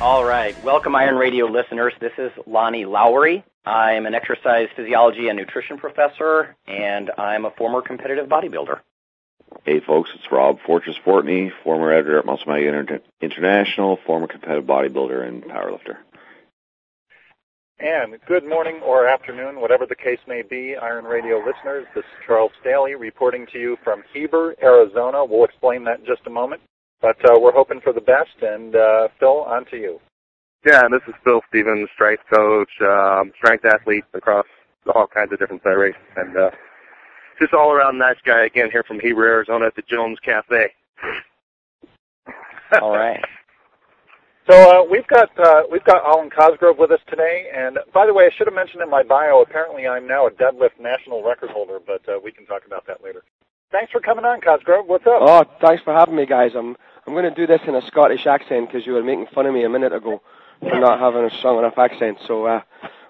[0.02, 0.62] All right.
[0.64, 1.94] Welcome, Iron Radio listeners.
[2.02, 3.46] This is Lonnie Lowery.
[3.66, 8.82] I'm an exercise physiology and nutrition professor, and I'm a former competitive bodybuilder.
[9.64, 14.66] Hey, folks, it's Rob Fortress Fortney, former editor at Muscle Mag Inter- International, former competitive
[14.66, 15.98] bodybuilder and powerlifter.
[17.80, 21.86] And good morning or afternoon, whatever the case may be, Iron Radio listeners.
[21.96, 25.24] This is Charles Staley reporting to you from Heber, Arizona.
[25.24, 26.62] We'll explain that in just a moment.
[27.06, 28.34] But uh, we're hoping for the best.
[28.42, 30.00] And uh, Phil, on to you.
[30.66, 34.48] Yeah, this is Phil Stevens, strength coach, um, strength athlete across
[34.96, 36.50] all kinds of different federations, and uh,
[37.40, 40.74] just all around nice guy again here from Heber, Arizona, at the Jones Cafe.
[42.82, 43.24] all right.
[44.50, 48.16] So uh, we've got uh, we've got Alan Cosgrove with us today, and by the
[48.16, 49.44] way, I should have mentioned in my bio.
[49.44, 53.04] Apparently, I'm now a deadlift national record holder, but uh, we can talk about that
[53.04, 53.22] later.
[53.72, 54.88] Thanks for coming on, Cosgrove.
[54.88, 55.22] What's up?
[55.22, 56.52] Oh, thanks for having me, guys.
[56.56, 56.76] I'm
[57.08, 59.54] I'm going to do this in a Scottish accent because you were making fun of
[59.54, 60.22] me a minute ago
[60.60, 62.18] for not having a strong enough accent.
[62.28, 62.62] So uh,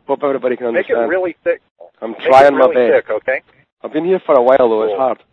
[0.06, 1.00] hope everybody can understand.
[1.00, 1.62] Make it really thick.
[2.02, 3.08] I'm Make trying really my best.
[3.08, 3.42] Thick, okay.
[3.82, 4.84] I've been here for a while though.
[4.84, 5.24] It's hard.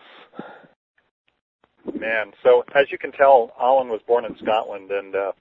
[1.99, 5.33] Man, so as you can tell, Alan was born in Scotland, and uh,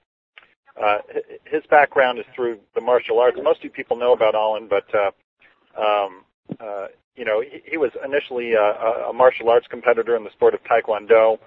[0.82, 0.98] uh,
[1.44, 3.38] his background is through the martial arts.
[3.40, 6.24] Most of you people know about Alan, but uh, um,
[6.58, 10.54] uh, you know he, he was initially a, a martial arts competitor in the sport
[10.54, 11.38] of Taekwondo,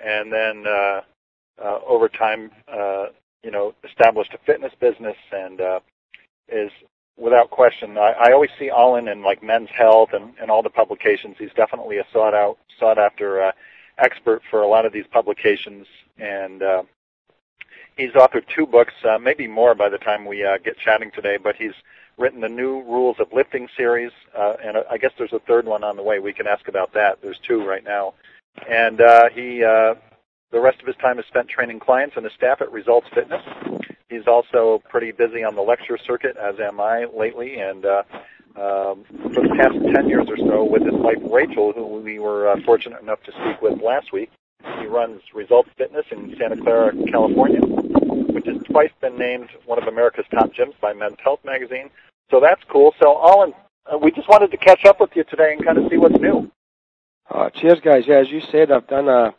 [0.00, 1.00] and then uh,
[1.62, 3.06] uh, over time, uh,
[3.42, 5.80] you know, established a fitness business and uh,
[6.48, 6.70] is
[7.16, 7.98] without question.
[7.98, 11.36] I, I always see Alan in like Men's Health and, and all the publications.
[11.38, 13.42] He's definitely a sought out, sought after.
[13.42, 13.52] Uh,
[13.98, 15.86] expert for a lot of these publications,
[16.18, 16.82] and uh,
[17.96, 21.36] he's authored two books, uh, maybe more by the time we uh, get chatting today.
[21.36, 21.72] But he's
[22.16, 25.84] written the New Rules of Lifting series, uh, and I guess there's a third one
[25.84, 26.18] on the way.
[26.18, 27.18] We can ask about that.
[27.22, 28.14] There's two right now,
[28.68, 29.94] and uh, he uh,
[30.50, 33.42] the rest of his time is spent training clients and his staff at Results Fitness.
[34.08, 38.02] He's also pretty busy on the lecture circuit, as am I lately, and uh,
[38.56, 39.04] um,
[39.34, 42.56] for the past 10 years or so with his wife Rachel, who we were uh,
[42.64, 44.30] fortunate enough to speak with last week.
[44.80, 49.86] He runs Results Fitness in Santa Clara, California, which has twice been named one of
[49.86, 51.90] America's top gyms by Men's Health magazine.
[52.30, 52.94] So that's cool.
[53.00, 53.52] So, Alan,
[53.86, 56.18] uh, we just wanted to catch up with you today and kind of see what's
[56.18, 56.50] new.
[57.30, 58.04] Uh, cheers, guys.
[58.06, 59.34] Yeah, as you said, I've done a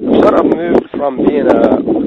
[0.00, 2.02] sort of moved from being a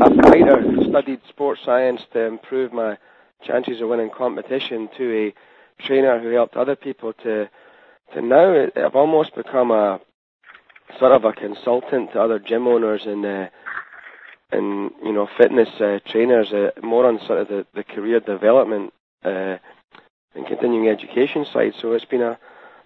[0.00, 2.96] a fighter, studied sports science to improve my
[3.44, 7.48] chances of winning competition, to a trainer who helped other people to
[8.14, 10.00] to now I've almost become a
[10.98, 13.48] sort of a consultant to other gym owners and uh,
[14.50, 18.94] and you know fitness uh, trainers, uh, more on sort of the, the career development
[19.24, 19.56] uh,
[20.34, 21.74] and continuing education side.
[21.82, 22.38] So it's been a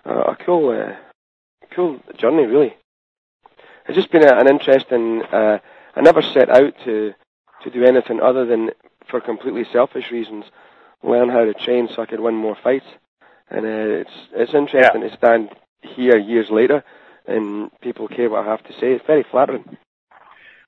[0.05, 0.97] a, a cool uh,
[1.75, 2.77] cool journey, really.
[3.87, 5.23] It's just been a, an interesting.
[5.23, 5.59] Uh,
[5.95, 7.15] I never set out to
[7.63, 8.71] to do anything other than
[9.09, 10.45] for completely selfish reasons,
[11.03, 12.87] learn how to train so I could win more fights.
[13.51, 15.51] And uh, it's it's interesting to stand
[15.83, 16.85] here years later
[17.27, 18.93] and people care what I have to say.
[18.93, 19.77] It's very flattering.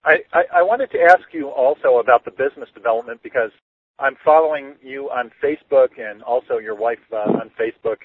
[0.04, 3.50] I, I, I wanted to ask you also about the business development because
[3.98, 7.98] I'm following you on Facebook and also your wife uh, on Facebook,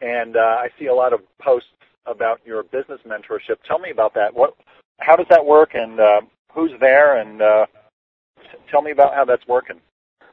[0.00, 1.68] and uh, I see a lot of posts
[2.06, 3.56] about your business mentorship.
[3.66, 4.34] Tell me about that.
[4.34, 4.54] What,
[4.98, 6.20] how does that work, and uh,
[6.52, 7.66] who's there, and uh,
[8.70, 9.80] tell me about how that's working.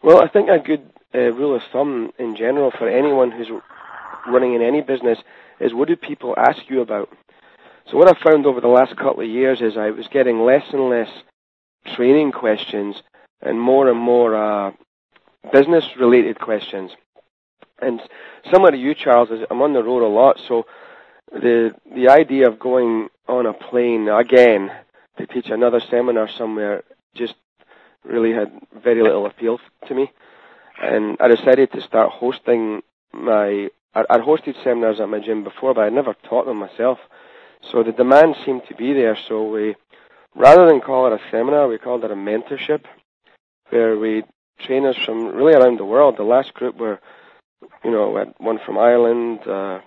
[0.01, 3.49] Well, I think a good uh, rule of thumb in general for anyone who's
[4.27, 5.19] running in any business
[5.59, 7.09] is what do people ask you about?
[7.89, 10.63] So what I've found over the last couple of years is I was getting less
[10.71, 11.09] and less
[11.95, 13.01] training questions
[13.41, 14.71] and more and more uh,
[15.51, 16.91] business-related questions.
[17.81, 18.01] And
[18.51, 20.65] similar to you, Charles, I'm on the road a lot, so
[21.31, 24.71] the the idea of going on a plane again
[25.17, 26.83] to teach another seminar somewhere
[27.15, 27.35] just
[28.03, 28.51] really had
[28.83, 30.11] very little appeal to me.
[30.81, 32.81] And I decided to start hosting
[33.13, 33.69] my.
[33.93, 36.99] I- I'd hosted seminars at my gym before, but I'd never taught them myself.
[37.69, 39.17] So the demand seemed to be there.
[39.27, 39.75] So we,
[40.35, 42.85] rather than call it a seminar, we called it a mentorship,
[43.69, 44.23] where we
[44.59, 46.17] trainers from really around the world.
[46.17, 46.99] The last group were,
[47.83, 49.79] you know, one from Ireland, uh,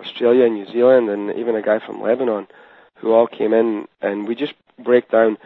[0.00, 2.46] Australia, New Zealand, and even a guy from Lebanon,
[2.96, 5.38] who all came in, and we just break down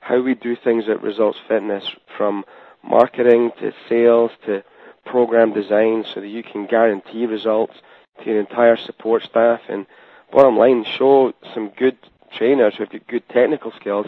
[0.00, 1.84] how we do things at Results Fitness
[2.16, 2.44] from
[2.82, 4.62] marketing to sales to
[5.04, 7.74] program design so that you can guarantee results
[8.22, 9.86] to your entire support staff and
[10.32, 11.96] bottom line show some good
[12.32, 14.06] trainers who with good technical skills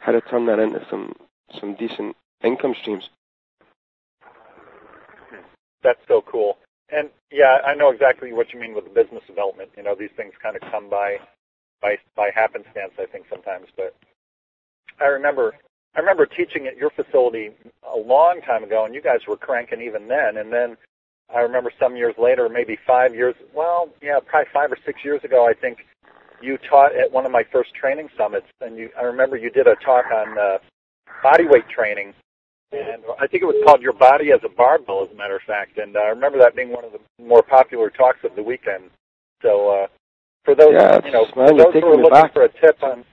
[0.00, 1.14] how to turn that into some
[1.58, 3.08] some decent income streams.
[5.82, 6.58] That's so cool.
[6.90, 9.70] And yeah, I know exactly what you mean with the business development.
[9.76, 11.18] You know, these things kind of come by
[11.80, 13.66] by by happenstance, I think sometimes.
[13.76, 13.94] But
[15.00, 15.54] I remember
[15.96, 17.50] I remember teaching at your facility
[17.94, 20.36] a long time ago, and you guys were cranking even then.
[20.38, 20.76] And then
[21.34, 25.22] I remember some years later, maybe five years, well, yeah, probably five or six years
[25.24, 25.78] ago, I think
[26.42, 29.66] you taught at one of my first training summits, and you I remember you did
[29.66, 30.58] a talk on uh,
[31.22, 32.12] body weight training
[32.74, 35.42] and I think it was called "Your Body as a Barbell," as a matter of
[35.42, 35.78] fact.
[35.78, 38.90] And uh, I remember that being one of the more popular talks of the weekend.
[39.42, 39.86] So uh,
[40.44, 42.32] for those, yeah, you know, for those who are looking back.
[42.32, 43.04] for a tip on,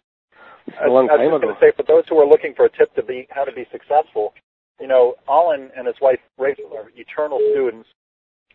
[0.83, 2.65] a long I, time I was going to say for those who are looking for
[2.65, 4.33] a tip to be how to be successful,
[4.79, 7.89] you know, Alan and his wife Rachel are eternal students,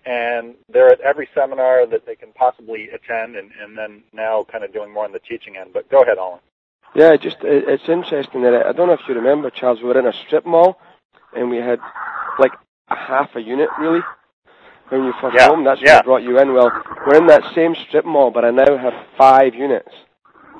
[0.05, 4.65] and they're at every seminar that they can possibly attend, and, and then now kind
[4.65, 5.71] of doing more on the teaching end.
[5.73, 6.41] But go ahead, Alan.
[6.95, 9.81] Yeah, just it's interesting that I don't know if you remember, Charles.
[9.81, 10.81] We were in a strip mall,
[11.37, 11.79] and we had
[12.39, 12.53] like
[12.89, 14.01] a half a unit really.
[14.89, 15.97] When you first Yeah, home, that's yeah.
[15.97, 16.55] what brought you in.
[16.55, 16.71] Well,
[17.07, 19.91] we're in that same strip mall, but I now have five units.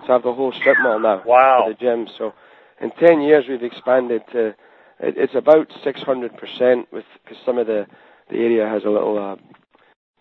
[0.05, 1.23] So I have the whole strip mall now.
[1.25, 1.63] Wow.
[1.65, 2.09] For the gym.
[2.19, 2.35] So
[2.81, 4.49] in ten years, we've expanded to.
[4.99, 7.87] It, it's about six hundred percent with because some of the
[8.31, 9.37] the area has a little uh,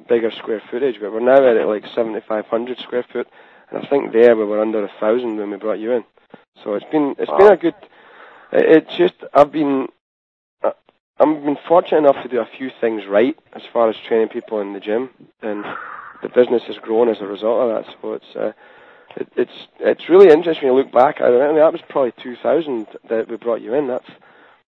[0.08, 3.28] bigger square footage, but we're now at like seventy five hundred square foot,
[3.72, 6.04] and I think there we were under a thousand when we brought you in.
[6.64, 7.76] So it's been it's been a good.
[8.52, 9.88] it- It's just I've been
[11.20, 14.60] I've been fortunate enough to do a few things right as far as training people
[14.60, 15.10] in the gym,
[15.42, 15.64] and
[16.22, 17.96] the business has grown as a result of that.
[18.02, 18.52] So it's uh,
[19.16, 21.22] it, it's it's really interesting when you look back.
[21.22, 23.88] I mean, that was probably 2000 that we brought you in.
[23.88, 24.08] That's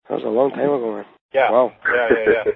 [0.08, 1.04] that was a long time ago, man.
[1.34, 1.50] Yeah.
[1.50, 1.72] Wow.
[1.86, 2.52] Yeah, yeah, yeah.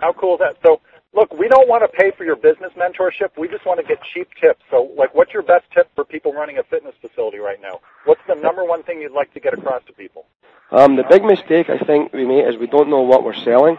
[0.00, 0.56] How cool is that?
[0.64, 0.80] So,
[1.14, 3.30] look, we don't want to pay for your business mentorship.
[3.38, 4.62] We just want to get cheap tips.
[4.70, 7.80] So, like, what's your best tip for people running a fitness facility right now?
[8.04, 10.26] What's the number one thing you'd like to get across to people?
[10.70, 13.78] Um, the big mistake I think we make is we don't know what we're selling.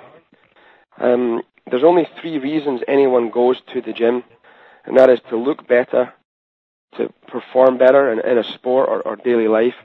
[0.98, 4.24] Um, there's only three reasons anyone goes to the gym,
[4.86, 6.14] and that is to look better,
[6.98, 9.76] to perform better in, in a sport or, or daily life,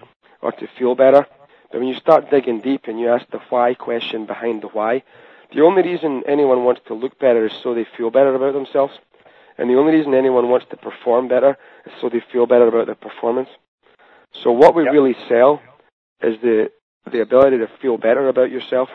[0.42, 1.26] or to feel better.
[1.70, 5.02] But when you start digging deep and you ask the why question behind the why,
[5.54, 8.92] the only reason anyone wants to look better is so they feel better about themselves.
[9.56, 11.56] And the only reason anyone wants to perform better
[11.86, 13.48] is so they feel better about their performance.
[14.42, 14.92] So what we Yep.
[14.92, 15.60] really sell
[16.22, 16.70] is the
[17.10, 18.90] the ability to feel better about yourself,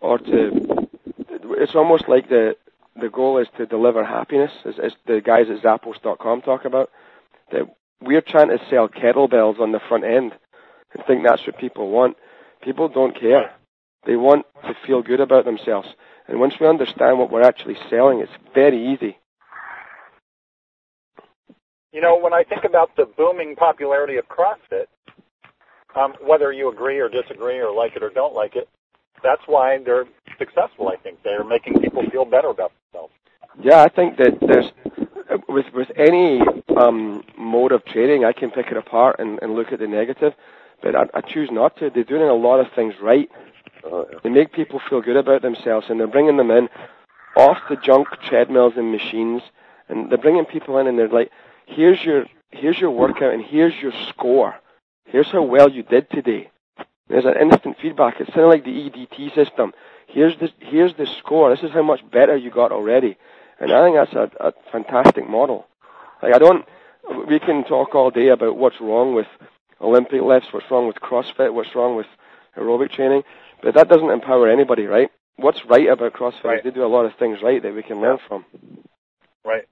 [0.00, 0.88] or to
[1.58, 2.56] it's almost like the
[3.00, 6.90] the goal is to deliver happiness, as, as the guys at Zappos.com talk about.
[7.52, 7.62] That
[8.00, 10.32] we're trying to sell kettlebells on the front end
[10.94, 12.16] and think that's what people want.
[12.62, 13.52] People don't care.
[14.06, 15.88] They want to feel good about themselves.
[16.28, 19.18] And once we understand what we're actually selling, it's very easy.
[21.92, 24.86] You know, when I think about the booming popularity of CrossFit,
[25.94, 28.68] um, whether you agree or disagree or like it or don't like it,
[29.22, 30.04] that's why they're
[30.38, 30.88] successful.
[30.88, 33.12] I think they're making people feel better about themselves.
[33.62, 34.70] Yeah, I think that there's
[35.48, 36.42] with with any
[36.76, 40.34] um, mode of training, I can pick it apart and, and look at the negative,
[40.82, 41.90] but I, I choose not to.
[41.90, 43.30] They're doing a lot of things right.
[44.22, 46.68] They make people feel good about themselves, and they're bringing them in
[47.36, 49.42] off the junk treadmills and machines,
[49.88, 51.30] and they're bringing people in, and they're like,
[51.66, 54.54] "Here's your here's your workout, and here's your score.
[55.04, 56.50] Here's how well you did today."
[57.08, 58.20] There's an instant feedback.
[58.20, 59.72] It's kind of like the EDT system.
[60.08, 61.50] Here's the here's the score.
[61.50, 63.16] This is how much better you got already,
[63.60, 65.66] and I think that's a, a fantastic model.
[66.22, 66.64] Like I don't,
[67.28, 69.26] we can talk all day about what's wrong with
[69.80, 72.06] Olympic lifts, what's wrong with CrossFit, what's wrong with
[72.56, 73.22] aerobic training,
[73.66, 75.10] but that doesn't empower anybody, right?
[75.38, 76.62] What's right about CrossFit Right.
[76.62, 78.44] they do a lot of things right that we can learn from.
[79.44, 79.64] Right.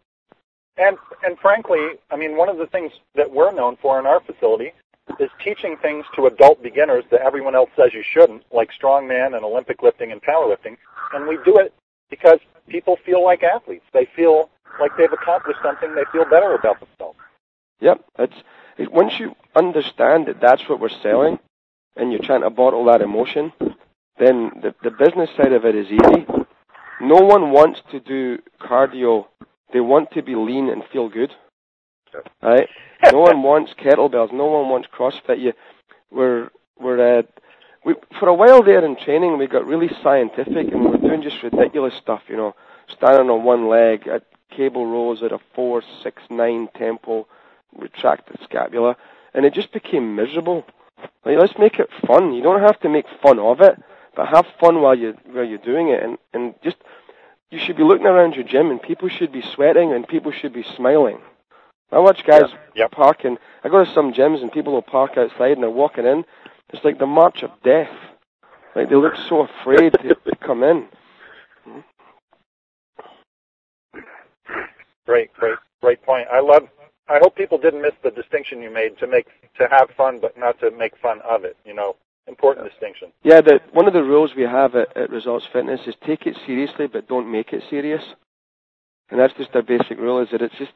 [0.76, 4.18] And and frankly, I mean, one of the things that we're known for in our
[4.18, 4.72] facility
[5.20, 9.44] is teaching things to adult beginners that everyone else says you shouldn't, like strongman and
[9.44, 10.76] Olympic lifting and powerlifting.
[11.12, 11.72] And we do it
[12.10, 13.84] because people feel like athletes.
[13.92, 15.94] They feel like they've accomplished something.
[15.94, 17.18] They feel better about themselves.
[17.78, 18.42] Yep, it's
[18.76, 21.38] it, once you understand that that's what we're selling,
[21.96, 23.52] and you're trying to bottle that emotion,
[24.18, 26.26] then the the business side of it is easy.
[27.00, 29.26] No one wants to do cardio;
[29.72, 31.34] they want to be lean and feel good,
[32.42, 32.68] right?
[33.12, 34.32] No one wants kettlebells.
[34.32, 35.40] No one wants CrossFit.
[35.40, 35.52] You,
[36.10, 37.22] we're we're uh,
[37.84, 41.42] we for a while there in training, we got really scientific and we're doing just
[41.42, 42.22] ridiculous stuff.
[42.28, 42.54] You know,
[42.88, 47.26] standing on one leg at cable rows at a four, six, nine tempo,
[47.76, 48.96] retract the scapula,
[49.34, 50.64] and it just became miserable.
[51.24, 52.32] Like, let's make it fun.
[52.32, 53.82] You don't have to make fun of it,
[54.16, 56.76] but have fun while you while you're doing it, and and just
[57.50, 60.52] you should be looking around your gym, and people should be sweating, and people should
[60.52, 61.18] be smiling.
[61.92, 62.84] I watch guys Yeah.
[62.84, 62.90] Yep.
[62.92, 63.38] parking.
[63.62, 66.24] I go to some gyms, and people will park outside, and they're walking in.
[66.72, 67.90] It's like the march of death.
[68.74, 70.88] Like they look so afraid to, to come in.
[75.06, 76.26] Great, great, great point.
[76.32, 76.62] I love.
[77.08, 79.26] I hope people didn't miss the distinction you made to make
[79.58, 81.56] to have fun, but not to make fun of it.
[81.64, 83.08] You know, important distinction.
[83.22, 86.36] Yeah, the, one of the rules we have at, at Results Fitness is take it
[86.46, 88.02] seriously, but don't make it serious.
[89.10, 90.22] And that's just our basic rule.
[90.22, 90.72] Is that it's just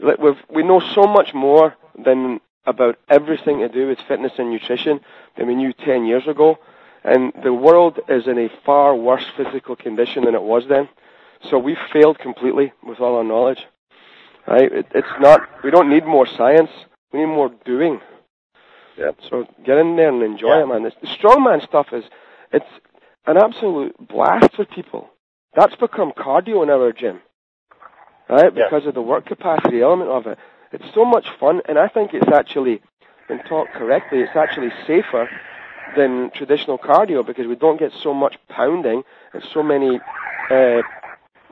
[0.00, 4.50] like we've, we know so much more than about everything to do with fitness and
[4.50, 5.00] nutrition
[5.36, 6.58] than we knew ten years ago.
[7.04, 10.88] And the world is in a far worse physical condition than it was then.
[11.50, 13.60] So we've failed completely with all our knowledge.
[14.48, 14.72] Right?
[14.72, 15.40] It, it's not.
[15.62, 16.70] We don't need more science.
[17.12, 18.00] We need more doing.
[18.96, 19.16] Yep.
[19.28, 20.62] So get in there and enjoy Yeah.
[20.62, 20.86] it, man.
[20.86, 22.04] It's, the strongman stuff is
[22.52, 22.66] it's
[23.26, 25.10] an absolute blast for people.
[25.54, 27.20] That's become cardio in our gym,
[28.28, 28.52] right?
[28.54, 28.64] Yeah.
[28.64, 30.38] Because of the work capacity element of it.
[30.72, 32.82] It's so much fun, and I think it's actually,
[33.28, 35.28] when taught correctly, it's actually safer
[35.96, 40.00] than traditional cardio because we don't get so much pounding and so many,
[40.50, 40.82] uh,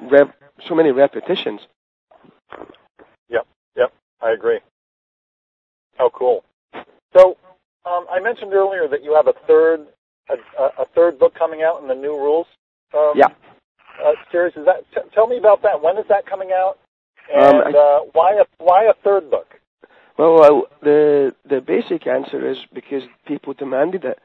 [0.03, 0.35] rep,
[0.69, 1.61] so many repetitions.
[3.31, 3.47] Yep,
[3.77, 4.61] yep, I agree.
[5.99, 6.45] Oh, cool.
[7.16, 7.37] So,
[7.87, 9.87] um, I mentioned earlier that you have a third
[10.30, 10.35] a,
[10.83, 12.47] a- third book coming out in the new rules.
[12.94, 13.28] Um, Yeah.
[14.02, 14.85] Uh, series is that?
[14.92, 15.80] T- tell me about that.
[15.80, 16.78] When is that coming out?
[17.33, 19.47] Um, And uh, why a why a third book?
[20.18, 24.18] Well, well, the the basic answer is because people demanded it.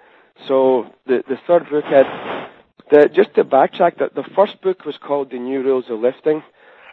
[0.48, 2.08] So the the third book had
[2.89, 6.41] the just to backtrack that the first book was called The New Rules of Lifting,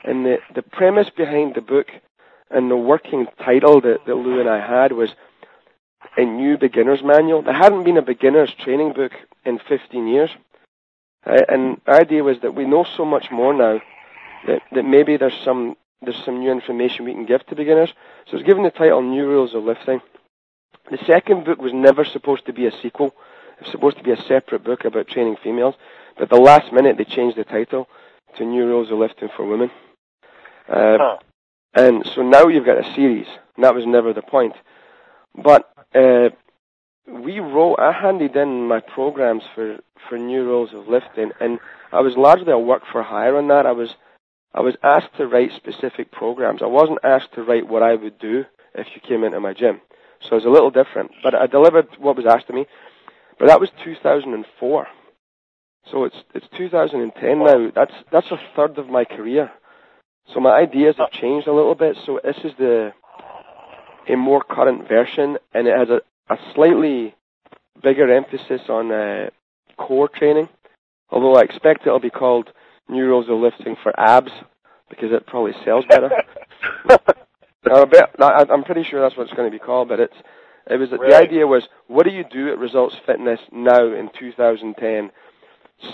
[0.05, 1.89] and the the premise behind the book
[2.51, 5.11] and the working title that, that Lou and I had was
[6.17, 7.43] a new beginner's manual.
[7.43, 9.13] There hadn't been a beginner's training book
[9.45, 10.31] in 15 years.
[11.25, 11.45] Right?
[11.49, 13.81] And the idea was that we know so much more now
[14.47, 17.93] that, that maybe there's some there's some new information we can give to beginners.
[18.31, 20.01] So it's given the title New Rules of Lifting.
[20.91, 23.09] The second book was never supposed to be a sequel.
[23.59, 25.75] It was supposed to be a separate book about training females.
[26.15, 27.89] But at the last minute they changed the title
[28.37, 29.71] to New Rules of Lifting for Women.
[30.69, 31.17] Uh, Huh.
[31.75, 33.27] and so now you've got a series.
[33.57, 34.55] And that was never the point.
[35.35, 36.31] But uh, Uh,
[37.09, 39.79] we wrote, I handed in my programs for,
[40.09, 41.59] for New Rules of Lifting, and
[41.93, 43.67] I was largely a work for hire on that.
[43.67, 43.95] I was
[44.57, 46.63] I was asked to write specific programs.
[46.63, 49.83] I wasn't asked to write what I would do if you came into my gym.
[50.23, 51.11] So it was a little different.
[51.23, 52.67] But I delivered what was asked of me.
[53.39, 54.87] But that was 2004.
[55.91, 57.71] So it's it's 2010 now.
[57.75, 59.53] That's that's a third of my career.
[60.33, 61.97] So my ideas have changed a little bit.
[62.07, 62.93] So this is the
[64.09, 66.01] a more current version, and it has a,
[66.33, 67.15] a slightly
[67.83, 69.31] bigger emphasis on uh,
[69.77, 70.49] core training.
[71.11, 72.51] Although I expect it'll be called
[72.89, 74.33] New Rules of Lifting for Abs
[74.89, 76.11] because it probably sells better.
[77.69, 79.89] I I'm pretty sure that's what it's going to be called.
[79.89, 80.17] But it's
[80.69, 81.11] it was Really?
[81.11, 85.11] the idea was what do you do at Results Fitness now in 2010,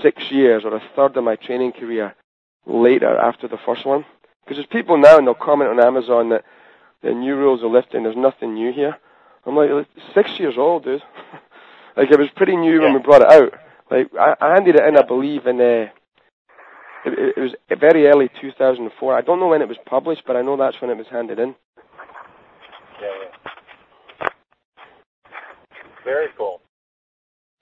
[0.02, 2.14] six years or a third of my training career
[2.66, 4.04] later after the first one?
[4.44, 6.44] Because there's people now and they'll comment on Amazon that
[7.02, 8.96] the new rules of lifting, there's nothing new here.
[9.44, 9.70] I'm like,
[10.14, 11.02] six years old, dude.
[11.96, 13.54] like it was pretty new when we brought it out.
[13.90, 15.88] Like I, I handed it in, I believe, in uh,
[17.04, 19.16] it, it, was very early 2004.
[19.16, 21.38] I don't know when it was published, but I know that's when it was handed
[21.38, 21.54] in.
[23.00, 23.08] Yeah,
[24.20, 24.28] yeah.
[26.04, 26.60] Very cool.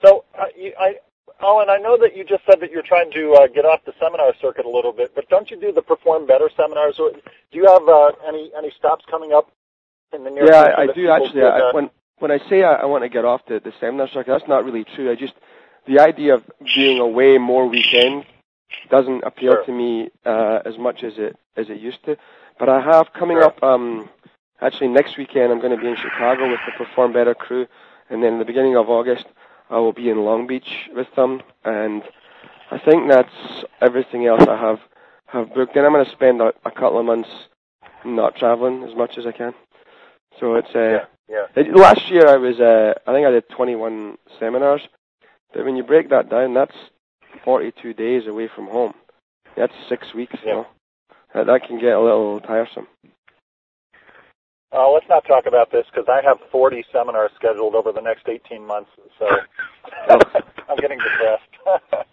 [0.05, 0.45] So, uh,
[0.79, 0.95] I,
[1.41, 3.93] Alan, I know that you just said that you're trying to uh, get off the
[3.99, 6.99] seminar circuit a little bit, but don't you do the Perform Better seminars?
[6.99, 7.19] Or do
[7.57, 9.51] you have uh, any any stops coming up
[10.13, 10.79] in the near yeah, future?
[10.79, 11.41] I, I do actually.
[11.41, 13.73] could, I, uh, when when I say I, I want to get off the, the
[13.79, 15.11] seminar circuit, that's not really true.
[15.11, 15.33] I just
[15.87, 16.43] the idea of
[16.75, 18.25] being away more weekends
[18.89, 19.65] doesn't appeal Sure.
[19.65, 22.17] to me uh, as much as it as it used to.
[22.59, 23.45] But I have coming Sure.
[23.45, 23.63] up.
[23.63, 24.09] Um,
[24.61, 27.67] actually, next weekend I'm going to be in Chicago with the Perform Better crew,
[28.09, 29.25] and then in the beginning of August
[29.71, 31.41] I will be in Long Beach with them.
[31.63, 32.03] And
[32.69, 34.79] I think that's everything else I have
[35.27, 35.75] have booked.
[35.75, 37.29] And I'm going to spend a, a couple of months
[38.05, 39.53] not traveling as much as I can.
[40.39, 41.45] So it's uh, yeah, yeah.
[41.55, 44.81] it, last year I was uh, I think I did 21 seminars,
[45.53, 46.75] but when you break that down, that's
[47.43, 48.93] 42 days away from home.
[49.55, 50.35] That's six weeks.
[50.45, 50.67] You know,
[51.33, 52.87] that, that can get a little tiresome.
[54.73, 58.27] Uh, let's not talk about this because I have 40 seminars scheduled over the next
[58.29, 59.27] 18 months, so
[60.69, 62.05] I'm getting depressed.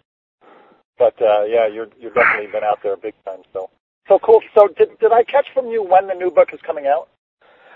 [0.97, 3.39] but uh, yeah, you're you've definitely been out there big time.
[3.53, 3.69] So
[4.09, 4.41] so cool.
[4.53, 7.07] So did did I catch from you when the new book is coming out?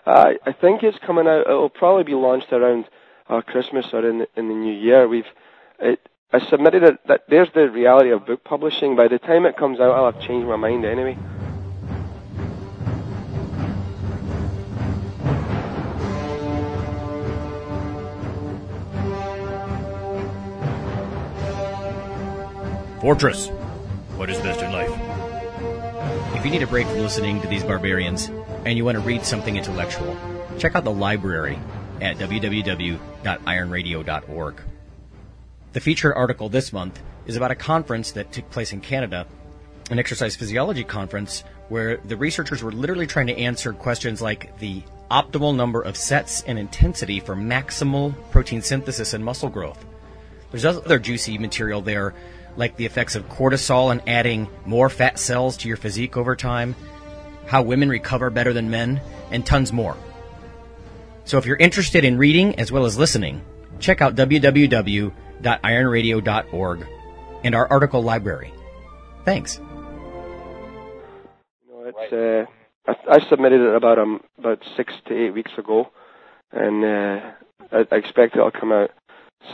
[0.06, 1.48] Uh, I think it's coming out.
[1.48, 2.90] It'll probably be launched around
[3.30, 5.08] uh, Christmas or in the, in the new year.
[5.08, 5.28] We've
[5.80, 7.08] it I submitted it.
[7.08, 8.98] That there's the reality of book publishing.
[8.98, 11.18] By the time it comes out, I'll have changed my mind anyway.
[23.04, 23.50] Fortress,
[24.16, 24.90] what is best in life?
[26.38, 28.32] If you need a break from listening to these barbarians
[28.64, 30.16] and you want to read something intellectual,
[30.58, 31.60] check out the library
[32.00, 34.62] at www.ironradio.org.
[35.74, 39.28] The featured article this month is about a conference that took place in Canada,
[39.92, 44.82] an exercise physiology conference where the researchers were literally trying to answer questions like the
[45.12, 49.86] optimal number of sets and intensity for maximal protein synthesis and muscle growth.
[50.52, 52.14] There's other juicy material there
[52.56, 56.76] like the effects of cortisol and adding more fat cells to your physique over time,
[57.48, 59.98] how women recover better than men, and tons more.
[61.26, 63.44] So if you're interested in reading as well as listening,
[63.80, 66.88] check out www.ironradio.org
[67.44, 68.54] and our article library.
[69.26, 69.58] Thanks.
[69.58, 69.64] You
[71.70, 72.46] know, it's, uh,
[72.88, 75.90] I, I, submitted it about um, about six to eight weeks ago,
[76.52, 77.32] and uh,
[77.72, 78.92] I, I expect it'll come out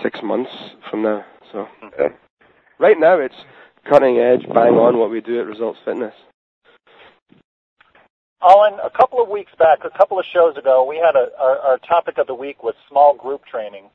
[0.01, 0.49] six months
[0.89, 1.23] from now.
[1.51, 1.67] So.
[1.83, 2.15] Okay.
[2.79, 3.35] Right now, it's
[3.83, 6.13] cutting edge, bang on what we do at Results Fitness.
[8.41, 11.59] Alan, a couple of weeks back, a couple of shows ago, we had a our,
[11.59, 13.89] our topic of the week was small group training,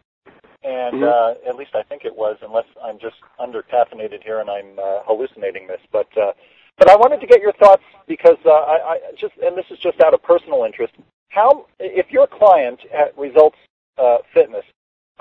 [0.62, 1.04] and mm-hmm.
[1.04, 4.78] uh, at least I think it was, unless I'm just under caffeinated here and I'm
[4.78, 5.80] uh, hallucinating this.
[5.90, 6.32] But uh,
[6.76, 9.78] but I wanted to get your thoughts because uh, I, I just and this is
[9.78, 10.92] just out of personal interest.
[11.30, 13.56] How if your client at Results
[13.96, 14.64] uh, Fitness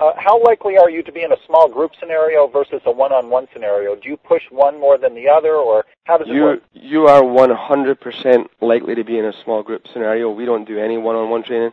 [0.00, 3.46] uh, how likely are you to be in a small group scenario versus a one-on-one
[3.52, 3.94] scenario?
[3.94, 6.62] Do you push one more than the other, or how does it you, work?
[6.72, 10.30] You are 100% likely to be in a small group scenario.
[10.30, 11.72] We don't do any one-on-one training.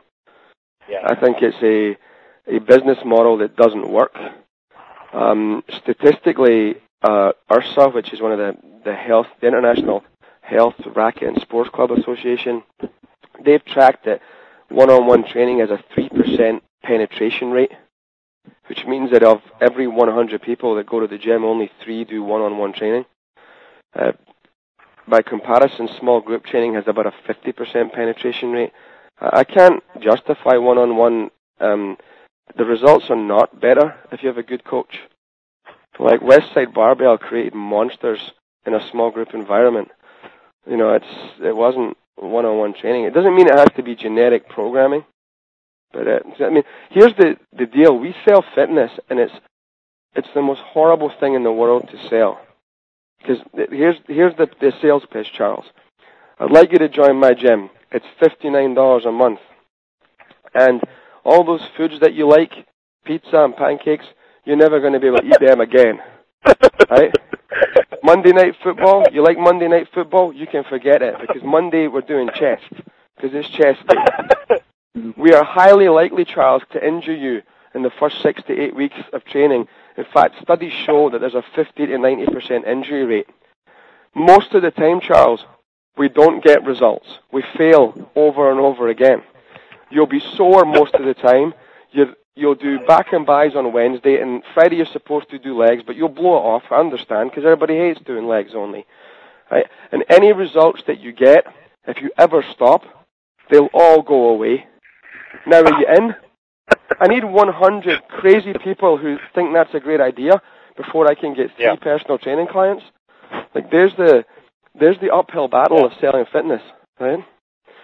[0.87, 0.99] Yeah.
[1.03, 1.97] I think it's a
[2.47, 4.17] a business model that doesn't work.
[5.13, 10.03] Um, statistically, uh, IHRSA, which is one of the the health, the International
[10.41, 12.63] Health Racquet and Sports Club Association,
[13.43, 14.21] they've tracked that
[14.69, 17.71] one-on-one training has a three percent penetration rate
[18.71, 22.23] which means that of every 100 people that go to the gym, only three do
[22.23, 23.03] one-on-one training.
[23.93, 24.13] Uh,
[25.05, 28.71] by comparison, small group training has about a 50% penetration rate.
[29.19, 31.31] I can't justify one-on-one.
[31.59, 31.97] Um,
[32.57, 34.99] the results are not better if you have a good coach.
[35.99, 38.31] Like Westside Barbell created monsters
[38.65, 39.89] in a small group environment.
[40.65, 43.03] You know, it's it wasn't one-on-one training.
[43.03, 45.03] It doesn't mean it has to be genetic programming.
[45.93, 49.33] But uh, I mean, here's the the deal: we sell fitness, and it's
[50.15, 52.39] it's the most horrible thing in the world to sell.
[53.19, 53.37] Because
[53.69, 55.65] here's here's the, the sales pitch, Charles.
[56.39, 57.69] I'd like you to join my gym.
[57.91, 59.39] It's fifty nine dollars a month,
[60.53, 60.81] and
[61.23, 62.51] all those foods that you like,
[63.05, 64.05] pizza and pancakes,
[64.45, 65.99] you're never going to be able to eat them again.
[66.89, 67.13] right?
[68.03, 70.33] Monday night football, you like Monday night football?
[70.33, 72.63] You can forget it because Monday we're doing chest
[73.15, 74.57] because it's chest day.
[74.93, 78.97] We are highly likely, Charles, to injure you in the first six to eight weeks
[79.13, 79.67] of training.
[79.97, 83.27] In fact, studies show that there's a 50 to 90% injury rate.
[84.13, 85.45] Most of the time, Charles,
[85.97, 87.07] we don't get results.
[87.31, 89.23] We fail over and over again.
[89.89, 91.53] You'll be sore most of the time.
[91.93, 95.83] you will do back and buys on Wednesday, and Friday you're supposed to do legs,
[95.85, 96.63] but you'll blow it off.
[96.69, 98.85] I understand, because everybody hates doing legs only.
[99.49, 99.67] Right?
[99.93, 101.45] And any results that you get,
[101.87, 102.83] if you ever stop,
[103.49, 104.67] they'll all go away.
[105.47, 106.15] Now are you in?
[106.99, 110.41] I need 100 crazy people who think that's a great idea
[110.77, 111.75] before I can get three yeah.
[111.75, 112.83] personal training clients.
[113.55, 114.23] Like there's the
[114.79, 115.85] there's the uphill battle yeah.
[115.85, 116.61] of selling fitness,
[116.99, 117.19] right?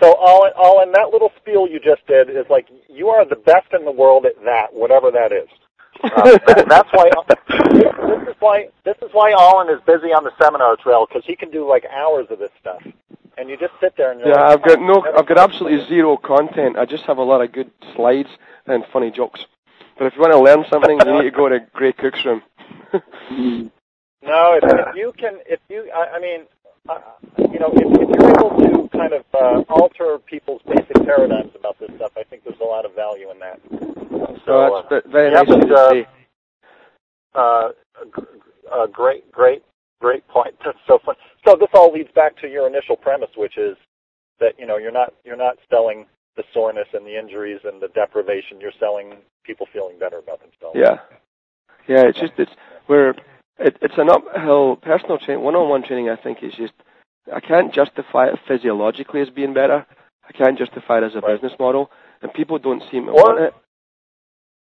[0.01, 3.27] So all in, all in that little spiel you just did is like you are
[3.27, 5.49] the best in the world at that, whatever that is.
[6.03, 10.75] Uh, that's why this is why this is why Alan is busy on the seminar
[10.75, 12.81] trail because he can do like hours of this stuff
[13.37, 16.17] and you just sit there and yeah, like, I've got no, I've got absolutely zero
[16.17, 16.77] content.
[16.77, 18.29] I just have a lot of good slides
[18.65, 19.45] and funny jokes.
[19.97, 22.41] But if you want to learn something, you need to go to Gray Cook's room.
[22.93, 23.71] no,
[24.21, 26.41] if, if you can, if you, I, I mean,
[26.87, 26.99] uh,
[27.51, 31.79] you know, if, if you're able to kind of uh, alter people's basic paradigms about
[31.79, 33.96] this stuff, I think there's a lot of value in that.
[34.45, 36.05] So that's uh, very nice to
[37.35, 37.39] uh.
[37.39, 37.69] Uh,
[38.71, 39.63] uh, great, great
[39.99, 40.55] Great point.
[40.65, 41.15] That's so fun.
[41.45, 43.77] So this all leads back to your initial premise, which is
[44.39, 47.87] that you know you're not you're not selling the soreness and the injuries and the
[47.89, 48.61] deprivation.
[48.61, 50.77] You're selling people feeling better about themselves.
[50.77, 50.99] Yeah,
[51.87, 52.07] yeah.
[52.07, 52.51] It's just it's
[52.85, 53.11] where
[53.57, 55.43] it, it's an uphill personal training.
[55.43, 56.73] One-on-one training, I think, is just
[57.33, 59.85] I can't justify it physiologically as being better.
[60.29, 61.33] I can't justify it as a right.
[61.33, 61.89] business model,
[62.21, 63.53] and people don't seem to or, want it.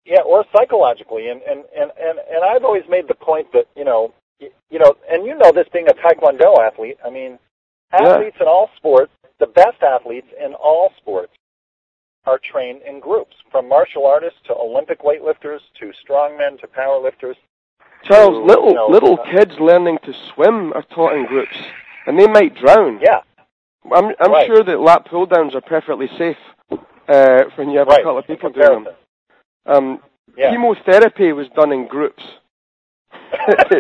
[0.07, 3.85] Yeah, or psychologically, and and and and and I've always made the point that you
[3.85, 6.99] know, you know, and you know this being a Taekwondo athlete.
[7.05, 7.38] I mean,
[7.93, 8.45] athletes yeah.
[8.45, 11.33] in all sports, the best athletes in all sports,
[12.27, 17.37] are trained in groups, from martial artists to Olympic weightlifters to strongmen to powerlifters.
[18.03, 21.57] Charles, to, little you know, little uh, kids learning to swim are taught in groups,
[22.07, 23.01] and they might drown.
[23.01, 23.21] Yeah,
[23.90, 24.47] I'm I'm right.
[24.47, 26.37] sure that lat pull downs are perfectly safe
[27.09, 28.01] uh, when you have right.
[28.01, 28.95] a couple of people doing them.
[29.66, 30.00] Um,
[30.37, 30.50] yeah.
[30.50, 32.22] Chemotherapy was done in groups.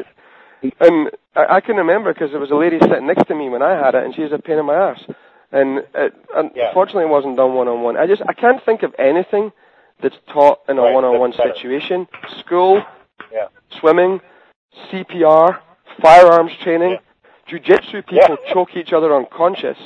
[0.80, 3.62] and I, I can remember because there was a lady sitting next to me when
[3.62, 5.02] I had it, and she was a pain in my ass.
[5.52, 6.14] And it,
[6.54, 6.68] yeah.
[6.68, 7.96] unfortunately, it wasn't done one on one.
[7.96, 9.52] I just I can't think of anything
[10.02, 12.08] that's taught in a right, one on one situation.
[12.40, 12.82] School,
[13.32, 13.46] yeah.
[13.78, 14.20] swimming,
[14.90, 15.60] CPR,
[16.00, 16.98] firearms training, yeah.
[17.46, 18.02] jiu-jitsu.
[18.02, 19.78] People choke each other unconscious,